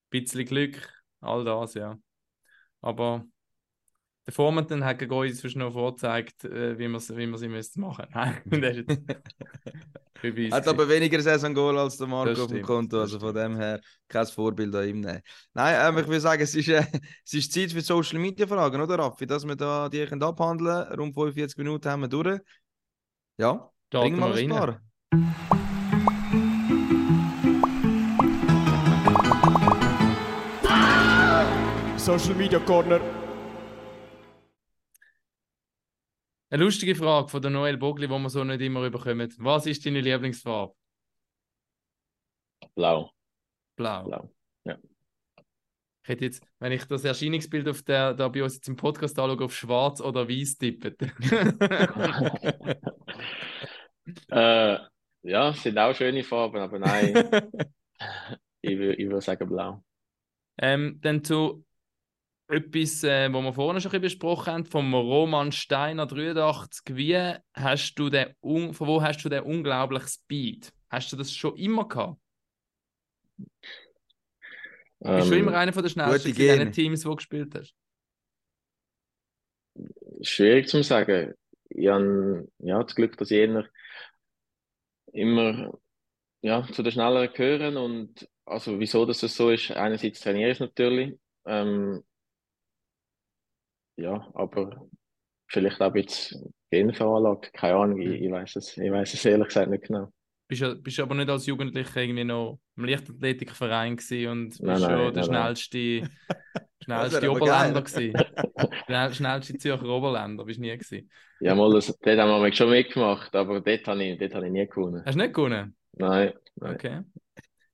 [0.09, 1.97] bisschen Glück, all das, ja.
[2.81, 3.25] Aber
[4.29, 8.05] der Vormann hat gegen uns zwischen noch vorgezeigt, wie man wie man sie müsste machen.
[10.51, 14.27] Hat aber weniger Saison-Goal als der Marco auf dem Konto, also von dem her kein
[14.27, 15.21] Vorbild an ihm nehmen.
[15.53, 16.85] Nein, ähm, ich würde sagen, es ist, äh,
[17.25, 19.25] es ist Zeit für Social Media Fragen, oder Raffi?
[19.25, 20.99] Dass wir da die können abhandeln können.
[20.99, 22.39] Rund 45 Minuten haben wir durch.
[23.39, 24.59] Ja, Starten bringen wir wir ein rein.
[24.59, 24.81] paar.
[31.97, 32.99] Social Media Corner.
[36.51, 39.31] Eine lustige Frage von der Noel Bogli, die wir so nicht immer überkommen.
[39.37, 40.73] Was ist deine Lieblingsfarbe?
[42.75, 43.11] Blau,
[43.75, 44.03] Blau.
[44.03, 44.29] blau.
[46.03, 49.19] Ich hätte jetzt, wenn ich das Erscheinungsbild auf der, da bei uns jetzt im Podcast
[49.19, 50.95] anschaue, auf schwarz oder weiß tippen.
[54.29, 54.77] Äh,
[55.23, 57.13] ja, es sind auch schöne Farben, aber nein,
[58.61, 59.83] ich würde ich würde sagen blau.
[60.57, 61.65] ähm, dann zu
[62.49, 66.95] etwas, äh, was wir vorhin schon ein bisschen besprochen haben, vom Roman Steiner 83.
[66.95, 67.15] Wie
[67.53, 70.73] hast du den, von wo hast du den unglaublichen Speed?
[70.89, 72.19] Hast du das schon immer gehabt?
[75.01, 77.55] Du bist schon Ähm, immer einer von der schnellsten in den Teams, die du gespielt
[77.55, 77.73] hast.
[80.21, 81.35] Schwierig zu sagen.
[81.69, 83.65] Ich habe ja, das Glück, dass ich eher
[85.13, 85.71] immer
[86.41, 90.59] ja, zu den Schnelleren gehören und also wieso dass das so ist, einerseits trainiere ich
[90.59, 92.03] natürlich, ähm,
[93.99, 94.87] ja, aber
[95.47, 96.35] vielleicht auch jetzt
[96.71, 100.11] Genveranlagt, keine Ahnung, ich, ich weiß es, ich weiß es ehrlich gesagt nicht genau.
[100.47, 104.77] Bist ja, bist aber nicht als Jugendlicher irgendwie noch im Leichtathletikverein gewesen und bist Nein,
[104.79, 105.55] schon nein, der nein, nein.
[105.55, 106.09] schnellste,
[106.83, 108.13] schnellste Oberländer gewesen.
[108.85, 111.09] Schnell, schnellste Zürcher Oberländer bist du nie gewesen.
[111.39, 114.51] Ja, mal, das, dort haben wir schon mitgemacht, aber dort habe ich, dort habe ich
[114.51, 115.03] nie gewonnen.
[115.05, 115.75] Hast du nicht gewonnen?
[115.93, 116.75] Nein, nein.
[116.75, 117.01] Okay.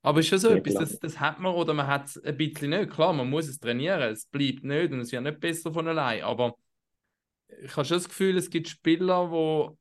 [0.05, 2.37] Aber ist schon so Ja, etwas, das, das hat man oder man hat es ein
[2.37, 2.91] bisschen nicht.
[2.91, 6.23] Klar, man muss es trainieren, es bleibt nicht und es wird nicht besser von allein.
[6.23, 6.55] Aber
[7.47, 9.77] ich habe schon das Gefühl, es gibt Spieler, die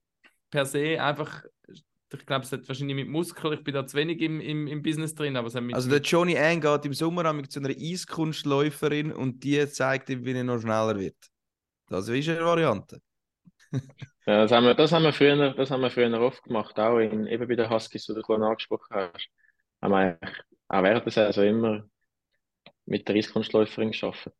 [0.51, 4.21] per se einfach, ich glaube, es hat wahrscheinlich mit Muskeln, ich bin da zu wenig
[4.21, 6.95] im, im, im Business drin, aber es hat mit, Also der Johnny Ang geht im
[6.95, 11.17] Sommer einmal zu einer Eiskunstläuferin und die zeigt ihm, wie er noch schneller wird.
[11.89, 13.01] Das ist eine Variante.
[14.27, 16.99] Ja, das haben wir, das haben wir früher, das haben wir früher oft gemacht, auch
[16.99, 19.29] in, eben bei den Huskies, die du vorhin angesprochen hast.
[19.85, 20.19] Haben wir
[20.69, 21.85] auch während der Saison immer
[22.87, 24.35] mit der Eiskunstläuferin gearbeitet.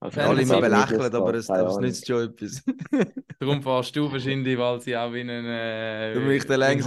[0.00, 1.80] Also, Ja, Alle immer belächelt, aber das Ahnung.
[1.82, 2.64] nützt schon etwas.
[3.38, 6.86] darum fährst du wahrscheinlich, weil sie auch wie einen, äh, Du mich der dem,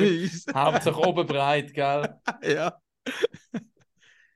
[0.00, 0.46] Eis.
[0.52, 2.14] Hauptsache oben breit, gell?
[2.42, 2.76] ja.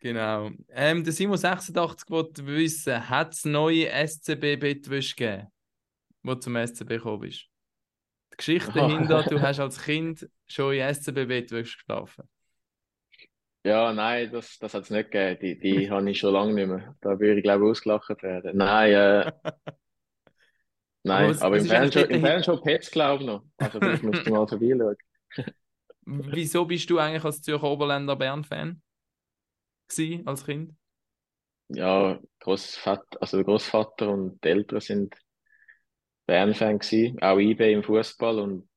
[0.00, 0.50] Genau.
[0.68, 5.48] Ähm, der Simon86 wollte wissen, hat es neue SCB-Bettwäsche gegeben,
[6.22, 7.49] wo du zum SCB gekommen bist?
[8.40, 12.28] Geschichte dahinter, du hast als Kind schon in SCB-Bettwäsche geschlafen.
[13.62, 15.38] Ja, nein, das, das hat es nicht gegeben.
[15.40, 16.96] Die, die habe ich schon lange nicht mehr.
[17.00, 18.56] Da würde ich, glaube ich, ausgelacht werden.
[18.56, 19.32] Nein, äh,
[21.04, 23.44] nein, aber was im ist eigentlich Fernsehen, im dort Fernsehen Pets, glaube ich, noch.
[23.58, 24.96] Also, musst du mal vorbeischauen.
[26.06, 28.80] Wieso bist du eigentlich als Zürcher Oberländer Bern-Fan?
[30.24, 30.74] Als Kind?
[31.68, 35.14] Ja, Großvater, also der Großvater und die Eltern sind
[36.30, 38.68] Bern-Fan gewesen, auch IB im Fußball und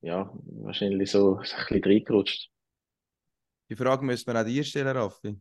[0.00, 0.28] ja,
[0.62, 2.50] wahrscheinlich so ein bisschen reingerutscht.
[3.70, 5.36] Die Frage müsste man auch dir stellen, Raffi.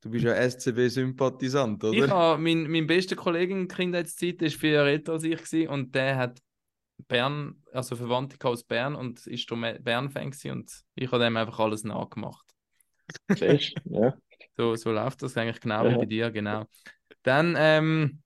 [0.00, 2.04] Du bist ja SCB-Sympathisant, oder?
[2.04, 6.16] Ich habe, mein, mein bester Kollege in Kindheitszeit war älter als ich gewesen, und der
[6.16, 6.38] hat
[7.08, 12.46] Bern, also Verwandte aus Bern und ist Bern-Fan und ich habe dem einfach alles nachgemacht.
[13.34, 13.74] Siehst?
[13.86, 14.16] Ja.
[14.56, 15.98] So, so läuft das eigentlich genau wie Ja.
[15.98, 16.64] bei dir, genau.
[17.24, 18.22] Dann ähm,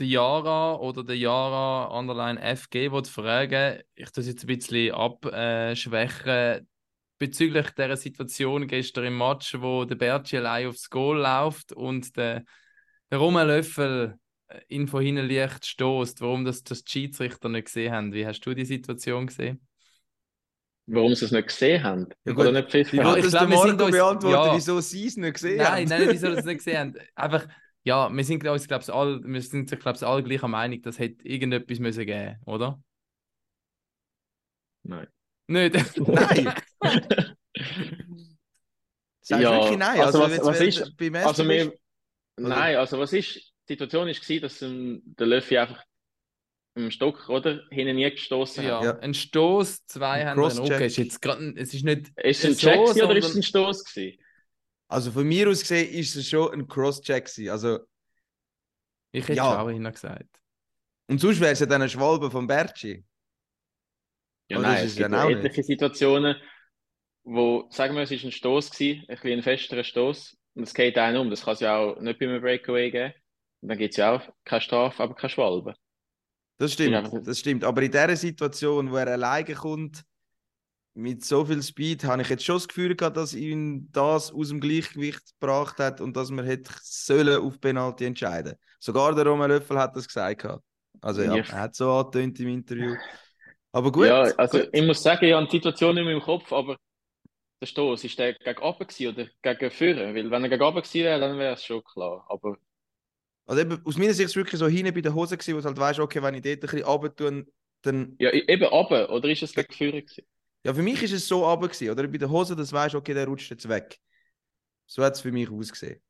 [0.00, 4.92] der Yara oder der Yara Underline FG wollte fragen, ich tue es jetzt ein bisschen
[4.94, 6.66] abschwächen,
[7.18, 12.44] bezüglich der Situation gestern im Match, wo der Berci allein aufs Goal läuft und der,
[13.10, 14.16] der Romelöffel
[14.48, 18.12] äh, ihn von hinten leicht stößt, warum das, das die Schiedsrichter nicht gesehen haben.
[18.14, 19.60] Wie hast du die Situation gesehen?
[20.86, 22.06] Warum sie es nicht gesehen haben?
[22.24, 23.06] Ja, Oder nicht pfiffen haben?
[23.08, 24.56] wollte ich das glaub, der wir sind uns- beantworten, ja.
[24.56, 25.84] wieso sie es nicht gesehen Nein, haben?
[25.84, 26.94] nein, nicht, wieso wir das nicht gesehen haben.
[27.14, 27.46] Einfach,
[27.84, 30.82] ja, wir sind uns, glaube ich, alle, wir sind sich, glaube ich, alle gleicher Meinung,
[30.82, 32.82] das hätte irgendetwas müssen geben, oder?
[34.82, 35.06] Nein.
[35.46, 35.74] Nicht?
[35.98, 36.54] Nein!
[39.22, 40.00] Sagst Ja, wirklich nein?
[40.00, 41.72] also was- jetzt, was wenn ist- beim Also wir,
[42.36, 43.34] nein, also was ist,
[43.68, 45.84] die Situation ist gewesen, dass ähm, der Löffi einfach
[46.74, 48.84] im Stock, oder, hinten nie gestoßen ja, hat.
[48.84, 48.98] Ja.
[49.00, 50.42] ein Stoß, zwei Ein Hände.
[50.42, 50.64] Crosscheck.
[50.76, 53.36] Okay, ist jetzt grad, es ist nicht Ist es ein so, Check oder ist es
[53.36, 54.18] ein Stoß gewesen?
[54.90, 57.30] Also von mir aus gesehen ist es schon ein Cross-Check.
[57.48, 57.78] Also,
[59.12, 59.62] Ich hätte Ja.
[59.62, 60.40] auch hinten gesagt.
[61.08, 63.04] und sonst wäre es ja dann ein Schwalbe von Berci.
[64.48, 66.36] Ja, das nein, ist es ja gibt ja etliche Situationen,
[67.24, 70.74] wo, sagen wir, es ist ein Stoß gewesen, ein bisschen ein festerer Stoß, und es
[70.74, 71.30] geht einen um.
[71.30, 73.14] Das kann es ja auch nicht bei einem Breakaway geben.
[73.60, 75.74] Und dann gibt es ja auch keine Strafe, aber keine Schwalbe.
[76.58, 77.04] Das Ja.
[77.04, 77.64] stimmt, das stimmt.
[77.64, 80.04] Aber in dieser Situation, wo er alleine kommt,
[81.00, 84.48] mit so viel Speed, habe ich jetzt schon das Gefühl gehabt, dass ihn das aus
[84.48, 88.54] dem Gleichgewicht gebracht hat und dass man hätte sollen auf Penalty entscheiden.
[88.78, 90.42] Sogar der Roman Löffel hat das gesagt.
[90.42, 90.64] gehabt.
[91.00, 92.94] Also ja, er hat so angetönt im Interview.
[93.72, 94.06] Aber gut.
[94.06, 94.68] ja, also gut.
[94.72, 96.76] ich muss sagen, ich habe die Situation mehr im Kopf, aber
[97.60, 100.14] der Stoß, ist der gegen oben oder gegen vorne?
[100.14, 102.26] Weil wenn er gegen oben wäre, dann wäre es schon klar.
[102.28, 102.56] Aber
[103.46, 105.60] Also eben, aus meiner Sicht ist es wirklich so hinten bei der Hose gewesen, wo
[105.60, 107.46] du halt weißt, okay, wenn ich dort ein bisschen runter tue,
[107.82, 108.16] dann.
[108.18, 110.24] ja, eben oben, oder ist es gegen vorne gewesen?
[110.64, 112.06] Ja, für mich ist es so runter gewesen, oder?
[112.06, 113.98] Bei der Hose, das weißt okay, der rutscht jetzt weg.
[114.86, 116.00] So hat es für mich ausgesehen.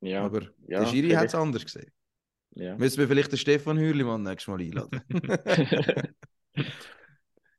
[0.00, 1.90] Ja, Aber ja, der Schiri hat es anders gesehen.
[2.56, 2.76] Ja.
[2.76, 5.02] Müssen wir vielleicht den Stefan Hürlimann nächstes Mal einladen?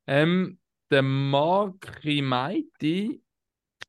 [0.08, 0.60] Ähm,
[0.92, 3.22] der Marki Meiti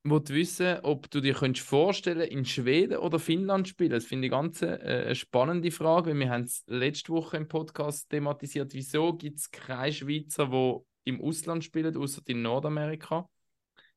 [0.02, 3.90] wollte wissen, ob du dir könntest vorstellen in Schweden oder Finnland spielen.
[3.90, 7.48] Das finde ich ganz äh, eine spannende Frage, weil wir haben es letzte Woche im
[7.48, 8.72] Podcast thematisiert.
[8.72, 13.28] Wieso gibt es keine Schweizer, die im Ausland spielen, außer in Nordamerika?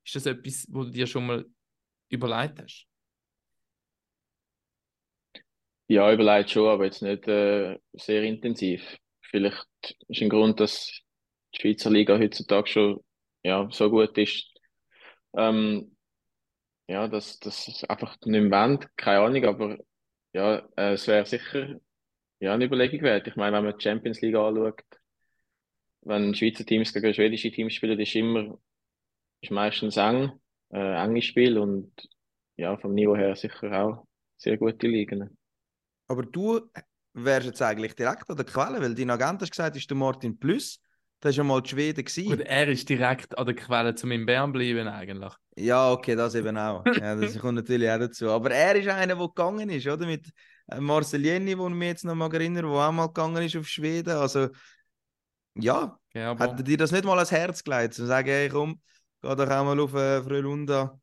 [0.06, 1.46] Ist das etwas, wo du dir schon mal
[2.10, 2.88] überlegt hast?
[5.88, 8.98] Ja, überlegt schon, aber jetzt nicht äh, sehr intensiv.
[9.22, 9.68] Vielleicht
[10.08, 11.02] ist ein Grund, dass
[11.54, 13.04] die Schweizer Liga heutzutage schon
[13.44, 14.46] ja, so gut ist.
[15.36, 15.96] Ähm,
[16.88, 19.78] ja, dass es einfach nicht mehr wollen, keine Ahnung, aber
[20.34, 21.80] ja, äh, es wäre sicher
[22.40, 23.28] ja, eine Überlegung wert.
[23.28, 24.84] Ich meine, wenn man die Champions League anschaut,
[26.02, 28.58] wenn Schweizer Teams gegen schwedische Teams spielen, ist immer
[29.42, 30.32] ist meistens eng,
[30.72, 31.92] äh, enges Spiel und
[32.58, 34.06] ja, vom Niveau her sicher auch
[34.38, 35.38] sehr gute Ligen.
[36.08, 36.62] Aber du
[37.14, 40.38] wärst jetzt eigentlich direkt an der Quelle, weil dein Agent hat gesagt, ist der Martin
[40.38, 40.80] Plus.
[41.22, 42.06] Das war ja mal die Schweden.
[42.06, 42.42] Gut, Gewesen.
[42.42, 45.34] er ist direkt an der Quelle zum in Bern bleiben eigentlich.
[45.58, 46.86] Ja, okay, das eben auch.
[46.86, 48.30] Ja, das kommt natürlich auch dazu.
[48.30, 50.06] Aber er ist einer, der gegangen ist, oder?
[50.06, 50.32] Mit
[50.68, 53.58] äh, Marcel Jenny, wo ich mich jetzt noch mal erinnere, der auch mal gegangen ist
[53.58, 54.12] auf Schweden.
[54.12, 54.48] Also,
[55.62, 58.50] ja, Ja, aber hat er dir das nicht mal ans Herz gelegt, zu sagen, hey,
[58.50, 58.82] komm,
[59.22, 61.00] geh doch auch mal auf äh, Frölunda ein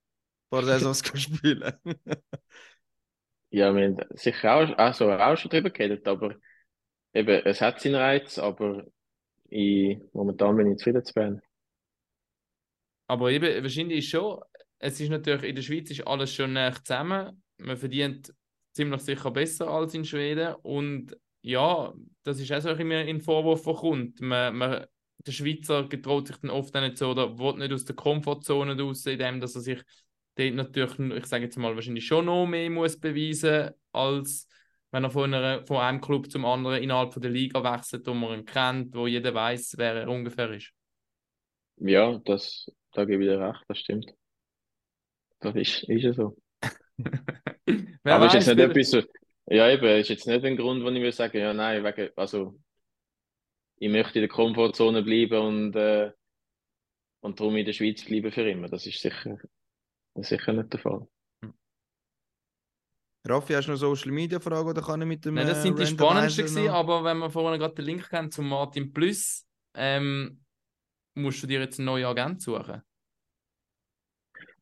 [0.51, 1.63] paar Saisons spielen.
[3.51, 6.37] Ja, wir haben sicher auch, also auch schon drüber geredet, aber
[7.15, 8.87] eben, es hat seinen Reiz, aber
[9.51, 11.43] ich, momentan bin ich zufrieden zu Bern.
[13.07, 14.41] Aber eben, wahrscheinlich ist schon,
[14.79, 17.43] es ist natürlich, in der Schweiz ist alles schon näher zusammen.
[17.59, 18.33] Man verdient
[18.73, 20.55] ziemlich sicher besser als in Schweden.
[20.63, 21.17] Und
[21.47, 21.95] ja,
[22.25, 24.21] das ist auch so immer ein Vorwurf, der kommt.
[24.21, 24.87] Man, man,
[25.25, 29.07] der Schweizer getraut sich dann oft nicht so oder will nicht aus der Komfortzone raus,
[29.07, 29.81] indem dass er sich
[30.35, 34.49] dort natürlich, ich sage jetzt mal, wahrscheinlich schon noch mehr muss beweisen, als
[34.91, 38.15] wenn er von, einer, von einem Club zum anderen innerhalb von der Liga wechselt, wo
[38.15, 40.73] man ihn kennt, wo jeder weiß, wer er ungefähr ist.
[41.77, 44.13] Ja, das, da gebe ich dir recht, das stimmt.
[45.39, 46.37] Das ist, ist ja so.
[48.03, 49.03] Aber ist jetzt nicht etwas so,
[49.47, 52.59] ja eben, ist jetzt nicht ein Grund, wo ich würde sagen, ja nein, wegen, also
[53.79, 56.13] ich möchte in der Komfortzone bleiben und, äh,
[57.21, 58.69] und darum in der Schweiz bleiben für immer.
[58.69, 59.39] Das ist sicher,
[60.15, 61.07] das ist sicher nicht der Fall.
[63.29, 65.63] Raffi, hast du noch Social Media Fragen oder kann ich mit dem Nein, das äh,
[65.63, 69.45] sind die spannendsten gewesen, aber wenn wir vorhin gerade den Link kennen zum Martin Plus,
[69.75, 70.41] ähm,
[71.15, 72.83] musst du dir jetzt einen neuen Agent suchen.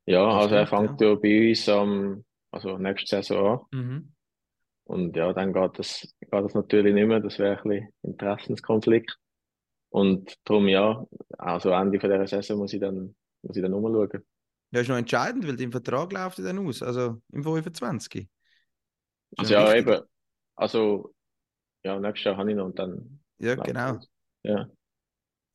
[0.06, 3.78] Ja, Das also er fängt ja bei uns am, also nächste Saison an.
[3.78, 4.13] Mhm.
[4.84, 7.20] Und ja, dann geht das, geht das natürlich nicht mehr.
[7.20, 9.18] Das wäre ein bisschen Interessenskonflikt.
[9.90, 11.06] Und darum ja,
[11.38, 14.24] also Ende von dieser Saison muss ich dann, muss ich dann umschauen.
[14.72, 18.22] Ja, ist noch entscheidend, weil dein Vertrag läuft ja dann aus, also im 25.
[18.22, 18.28] Ist
[19.38, 19.86] Also ja, wichtig.
[19.86, 20.02] eben,
[20.56, 21.14] also
[21.84, 24.00] ja, nächstes Jahr habe ich noch und dann Ja, genau.
[24.42, 24.68] Ja.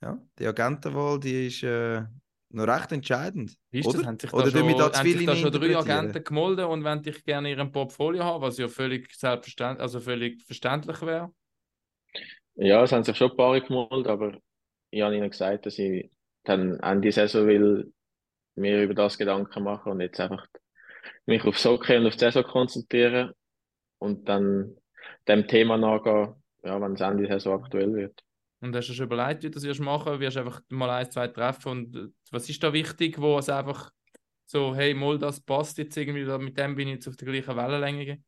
[0.01, 2.03] Ja, die Agentenwahl, die ist äh,
[2.49, 3.55] noch recht entscheidend.
[3.71, 3.99] Wie ist oder?
[3.99, 4.07] das?
[4.07, 5.77] Haben sich da oder schon, da haben sich da schon drei?
[5.77, 9.99] Agenten gemeldet und wenn dich gerne in ihrem Portfolio haben, was ja völlig selbstverständlich, also
[9.99, 11.31] völlig verständlich wäre.
[12.55, 14.37] Ja, es haben sich schon ein paar gemeldet, aber
[14.89, 16.09] ich habe ihnen gesagt, dass ich
[16.43, 17.93] dann Ende Saison will
[18.55, 20.47] mir über das Gedanken machen und jetzt einfach
[21.25, 23.33] mich aufs Hockey und auf die Saison konzentrieren
[23.99, 24.75] und dann
[25.27, 26.33] dem Thema nachgehen,
[26.63, 28.23] ja, wenn es Ende der Saison aktuell wird.
[28.61, 30.19] Und hast du schon überlegt, wie du das machen?
[30.19, 33.49] Wirst du einfach mal ein, zwei treffen und äh, was ist da wichtig, wo es
[33.49, 33.91] einfach
[34.45, 37.55] so, hey, mal das passt jetzt irgendwie, mit dem bin ich jetzt auf der gleichen
[37.57, 38.23] Wellenlänge.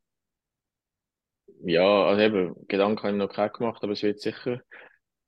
[1.64, 4.62] Ja, also eben, Gedanken habe ich noch keinen gemacht, aber es wird sicher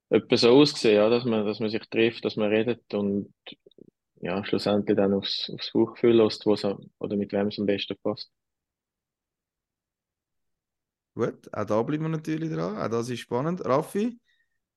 [0.10, 3.34] etwa so aussehen, ja, dass man, dass man sich trifft, dass man redet und
[4.22, 7.68] ja, schlussendlich dann aufs, aufs Bauchgefühl lässt, wo es am- oder mit wem es am
[7.68, 8.32] besten passt.
[11.16, 12.78] Gut, auch da bleiben wir natürlich dran.
[12.78, 13.64] Auch das ist spannend.
[13.66, 14.20] Raffi,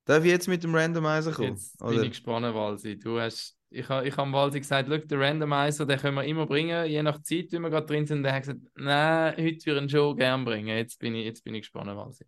[0.06, 1.50] darf ich jetzt mit dem Randomizer kommen?
[1.50, 2.02] Jetzt bin Oder?
[2.02, 2.98] ich gespannt, Walsi.
[2.98, 6.46] Du hast, ich habe ich hab Walsi gesagt, schau, den Randomizer, den können wir immer
[6.46, 8.18] bringen, je nach Zeit, wie wir gerade drin sind.
[8.18, 10.76] Und er hat gesagt, nein, heute würde ich ihn schon gerne bringen.
[10.76, 12.24] Jetzt bin ich, jetzt bin ich gespannt, Walsi.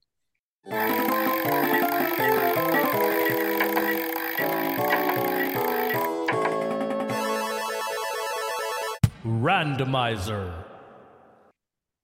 [9.24, 10.64] Randomizer.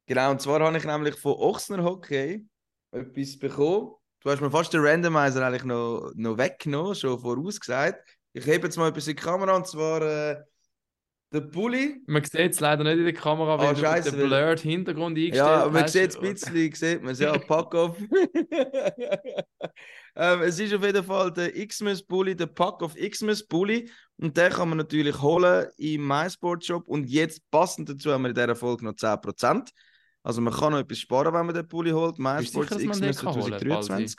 [0.07, 2.47] Genau, und zwar habe ich nämlich von Ochsner Hockey
[2.93, 3.95] etwas bekommen.
[4.25, 8.03] Du hast mir fast den Randomizer eigentlich noch, noch weggenommen, schon vorausgesagt.
[8.33, 10.37] Ich hebe jetzt mal etwas in die Kamera und zwar äh,
[11.31, 12.01] der Bulli.
[12.07, 15.19] Man sieht es leider nicht in der Kamera, weil Ah, du scheisse, den blurred Hintergrund
[15.19, 17.99] eingestellt Ja, man sieht es ein bisschen, sieht man es, ja, Pack-Off.
[20.17, 23.91] ähm, es ist auf jeden Fall der Xmas Bully, der Pack-Off Xmas Bully.
[24.17, 26.89] Und den kann man natürlich holen im MySport-Shop.
[26.89, 29.71] Und jetzt passend dazu haben wir in dieser Folge noch 10%.
[30.25, 32.19] Also man kann noch etwas sparen, wenn man den Bully holt.
[32.19, 34.19] MySports Xmas kann holen, 2023.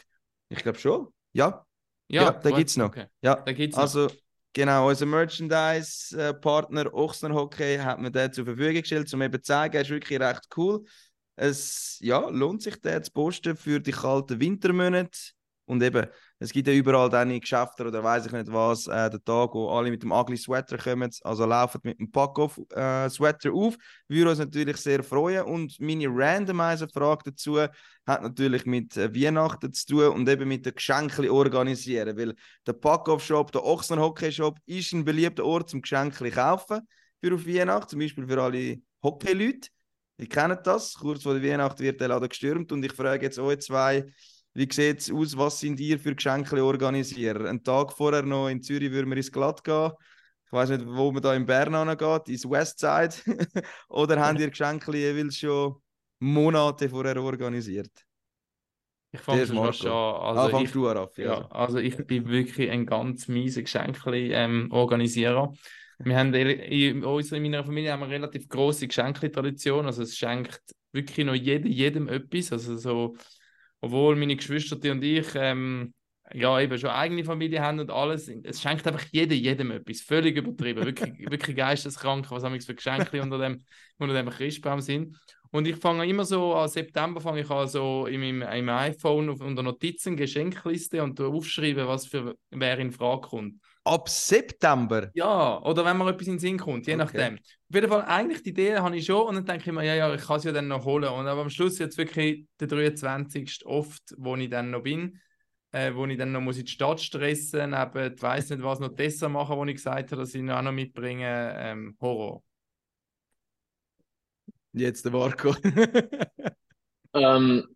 [0.50, 1.08] Ich glaube schon.
[1.34, 1.66] Ja,
[2.08, 2.88] Ja, Ja, den gut, gibt's noch.
[2.88, 3.08] Okay.
[3.22, 3.34] ja.
[3.42, 3.84] Gibt's noch.
[3.84, 4.12] Also,
[4.54, 9.76] genau, unser Merchandise-Partner Ochsner Hockey hat mir den zur Verfügung gestellt, um eben zu zeigen,
[9.76, 10.86] er ist wirklich recht cool.
[11.36, 15.32] Es ja, lohnt sich, den zu posten für die kalten Wintermonate.
[15.66, 16.08] Und eben,
[16.40, 19.54] es gibt ja überall dann in Geschäften oder weiß ich nicht was, äh, den Tag,
[19.54, 21.10] wo alle mit dem Ugly Sweater kommen.
[21.24, 23.78] Also laufen mit dem Pack-Off-Sweater auf.
[24.10, 25.46] Würde uns natürlich sehr freuen.
[25.46, 30.76] Und meine Randomizer-Frage dazu hat natürlich mit äh, Weihnachten zu tun und eben mit den
[30.76, 32.18] Geschenken organisieren.
[32.18, 32.36] Weil
[32.68, 36.82] der Pack-Off-Shop, der Ochsner Hockey-Shop, ist ein beliebter Ort zum Geschenke kaufen
[37.24, 37.92] für auf Weihnachten.
[37.92, 39.70] Zum Beispiel für alle Hockey-Leute.
[40.18, 40.96] Ihr kennt das.
[40.96, 42.74] Kurz vor der Weihnacht wird der Laden gestürmt.
[42.74, 44.06] Und ich frage jetzt euch zwei,
[44.56, 45.38] wie sieht es aus?
[45.38, 47.46] Was sind ihr für Geschenke organisieren?
[47.46, 49.92] Einen Tag vorher noch in Zürich würden wir ins Glatt gehen.
[50.48, 53.14] Ich weiß nicht, wo man da in Bern angeht, ins Westside.
[53.90, 55.76] Oder haben ihr Geschenke jeweils schon
[56.20, 57.92] Monate vorher organisiert?
[59.12, 59.66] ich fange schon an.
[59.68, 61.24] Also ah, fangst ich, du an, Raffi.
[61.24, 61.50] Ja, Also.
[61.50, 65.54] also ich bin wirklich ein ganz mieser Geschenkli-Organisierer.
[66.00, 69.86] wir haben in, unserer- in meiner Familie haben wir eine relativ große Geschenkli-Tradition.
[69.86, 72.52] Also es schenkt wirklich noch jeder, jedem etwas.
[72.52, 73.16] Also so,
[73.82, 75.94] obwohl meine Geschwister und ich ähm,
[76.34, 80.02] ja eben schon eigene Familie haben und alles, es schenkt einfach jeder jedem etwas.
[80.02, 80.86] Völlig übertrieben.
[80.86, 83.64] Wirklich, wirklich geisteskrank, was haben für Geschenke unter dem,
[84.00, 85.18] unter dem Christbaum sind.
[85.52, 88.92] Und ich fange immer so, an September fange ich an so in meinem, in meinem
[88.92, 93.56] iPhone auf, unter Notizen, Geschenkliste und aufschreiben, was für wer in Frage kommt.
[93.86, 95.12] Ab September?
[95.14, 97.06] Ja, oder wenn mir etwas in den Sinn kommt, je Okay.
[97.06, 97.36] nachdem.
[97.38, 99.94] Auf jeden Fall, eigentlich die Idee habe ich schon und dann denke ich mir, ja,
[99.96, 101.08] ja, ich kann es ja dann noch holen.
[101.08, 103.66] Und aber am Schluss jetzt wirklich der 23.
[103.66, 105.20] oft, wo ich dann noch bin,
[105.72, 108.80] äh, wo ich dann noch muss in die Stadt stressen, neben, ich weiß nicht was,
[108.80, 112.44] noch Dessert machen, wo ich gesagt habe, dass ich noch auch noch mitbringe, ähm, Horror.
[114.74, 115.56] Jetzt der Marco.
[117.14, 117.75] Ähm,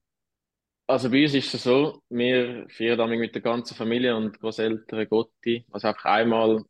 [0.90, 5.08] also bei uns ist es so, wir feiern damit mit der ganzen Familie und Großeltern
[5.08, 6.64] Gotti, also einfach einmal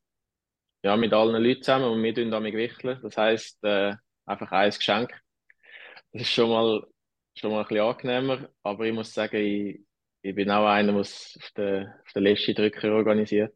[0.83, 2.99] ja, mit allen Leuten zusammen und wir tun damit wichteln.
[3.01, 3.95] Das heisst, äh,
[4.25, 5.11] einfach ein Geschenk.
[6.11, 6.85] Das ist schon mal,
[7.35, 9.81] schon mal ein bisschen angenehmer, aber ich muss sagen, ich,
[10.21, 13.53] ich bin auch einer, der es auf den, auf den letzten Drücker organisiert.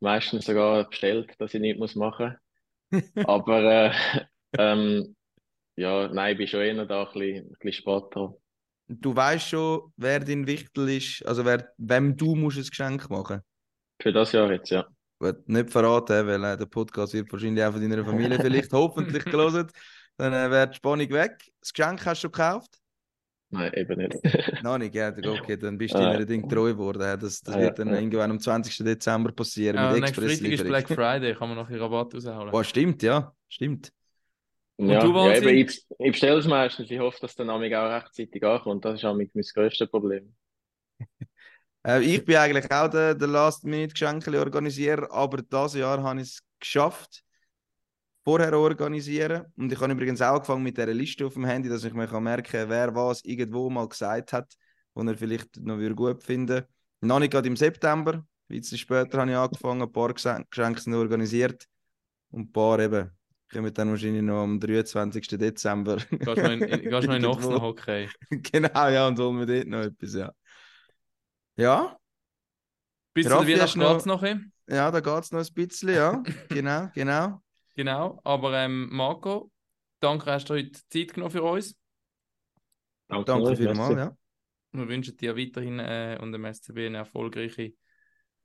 [0.00, 2.36] Meistens sogar bestellt, dass ich nichts machen
[2.90, 3.04] muss.
[3.26, 4.26] aber äh,
[4.58, 5.16] ähm,
[5.76, 8.34] ja, nein, ich bin schon eher da ein bisschen, ein bisschen später.
[8.86, 13.40] Du weißt schon, wer dein Wichtel ist, also wer, wem du musst ein Geschenk machen
[14.00, 14.86] Für das Jahr jetzt, ja.
[15.20, 19.24] Wird nicht verraten, weil äh, der Podcast wird wahrscheinlich auch von deiner Familie vielleicht hoffentlich
[19.24, 19.68] gelesen.
[20.16, 21.38] Dann äh, wäre die Spannung weg.
[21.60, 22.78] Das Geschenk hast du gekauft?
[23.50, 24.18] Nein, eben nicht.
[24.62, 27.18] Noch nicht, ja, okay, dann bist du deiner Ding treu geworden.
[27.20, 28.76] Das, das wird dann irgendwann am 20.
[28.78, 30.64] Dezember passieren Ja, mit nächsten Freitag ist.
[30.64, 32.52] Black Friday, kann man noch einen Rabatt rausholen.
[32.52, 33.92] Oh, stimmt, ja, stimmt.
[34.78, 36.90] Ja, du, ja eben, ich, ich bestelle es meistens.
[36.90, 38.84] Ich hoffe, dass der Name auch rechtzeitig ankommt.
[38.84, 40.34] Das ist auch mein grösstes Problem.
[41.86, 47.22] Äh, ich bin eigentlich auch der, der Last-Minute-Geschenke-Organisierer, aber dieses Jahr habe ich es geschafft,
[48.24, 49.46] vorher organisieren.
[49.56, 52.06] Und ich habe übrigens auch angefangen mit dieser Liste auf dem Handy, dass ich mir
[52.06, 54.52] kann merken kann, wer was irgendwo mal gesagt hat,
[54.94, 56.64] wo er vielleicht noch würde gut finden
[57.00, 60.96] Noch nicht gerade im September, ein bisschen später habe ich angefangen, ein paar Geschen- Geschenke
[60.96, 61.66] organisiert
[62.30, 63.10] und ein paar eben
[63.54, 65.26] kommen dann wahrscheinlich noch am 23.
[65.38, 65.96] Dezember.
[65.96, 67.50] Gehst noch in, in, gehst noch in Ochs Irgendwo.
[67.52, 68.08] noch Hockey.
[68.30, 70.32] genau, ja, und holen wir dort noch etwas, ja.
[71.56, 71.96] Ja,
[73.14, 74.52] Bis zu Raffi, der hast Weihnachten du noch- geht's noch ein.
[74.68, 76.22] ja, da geht es noch ein bisschen, ja.
[76.48, 77.40] genau, genau.
[77.76, 79.50] Genau, aber ähm, Marco,
[80.00, 81.76] danke, hast du heute Zeit genommen für uns.
[83.08, 84.16] Danke, Danke vielmals, ja.
[84.72, 87.74] Wir wünschen dir weiterhin äh, und dem SCB eine erfolgreiche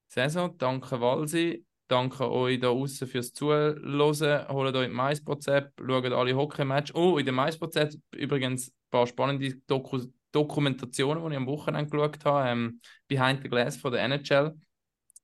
[0.07, 0.55] Saison.
[0.57, 1.65] Danke, Walsi.
[1.89, 3.81] Danke euch da außen fürs Zuhören.
[3.99, 6.93] Holt euch die MySports-App, schaut alle Hockey-Match.
[6.93, 9.99] Oh, in der MySports-App übrigens ein paar spannende Doku
[10.31, 12.47] Dokumentationen, die ich am Wochenende geschaut habe.
[12.47, 14.53] Ähm, Behind the Glass von der NHL.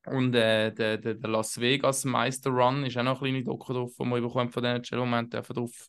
[0.08, 3.72] Und äh, der, der, der Las Vegas Meister Run ist auch noch eine kleine Doku
[3.72, 4.98] drauf, die bekommt von der NHL.
[4.98, 5.88] Moment dürfen drauf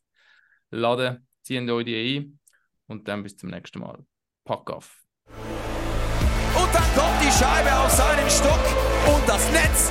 [0.71, 1.27] laden.
[1.43, 2.39] Ziehen euch die ein.
[2.87, 4.05] Und dann bis zum nächsten Mal.
[4.45, 5.03] Pack auf.
[5.29, 8.61] Und dann kommt die Scheibe auf seinen Stock
[9.15, 9.91] und das Netz,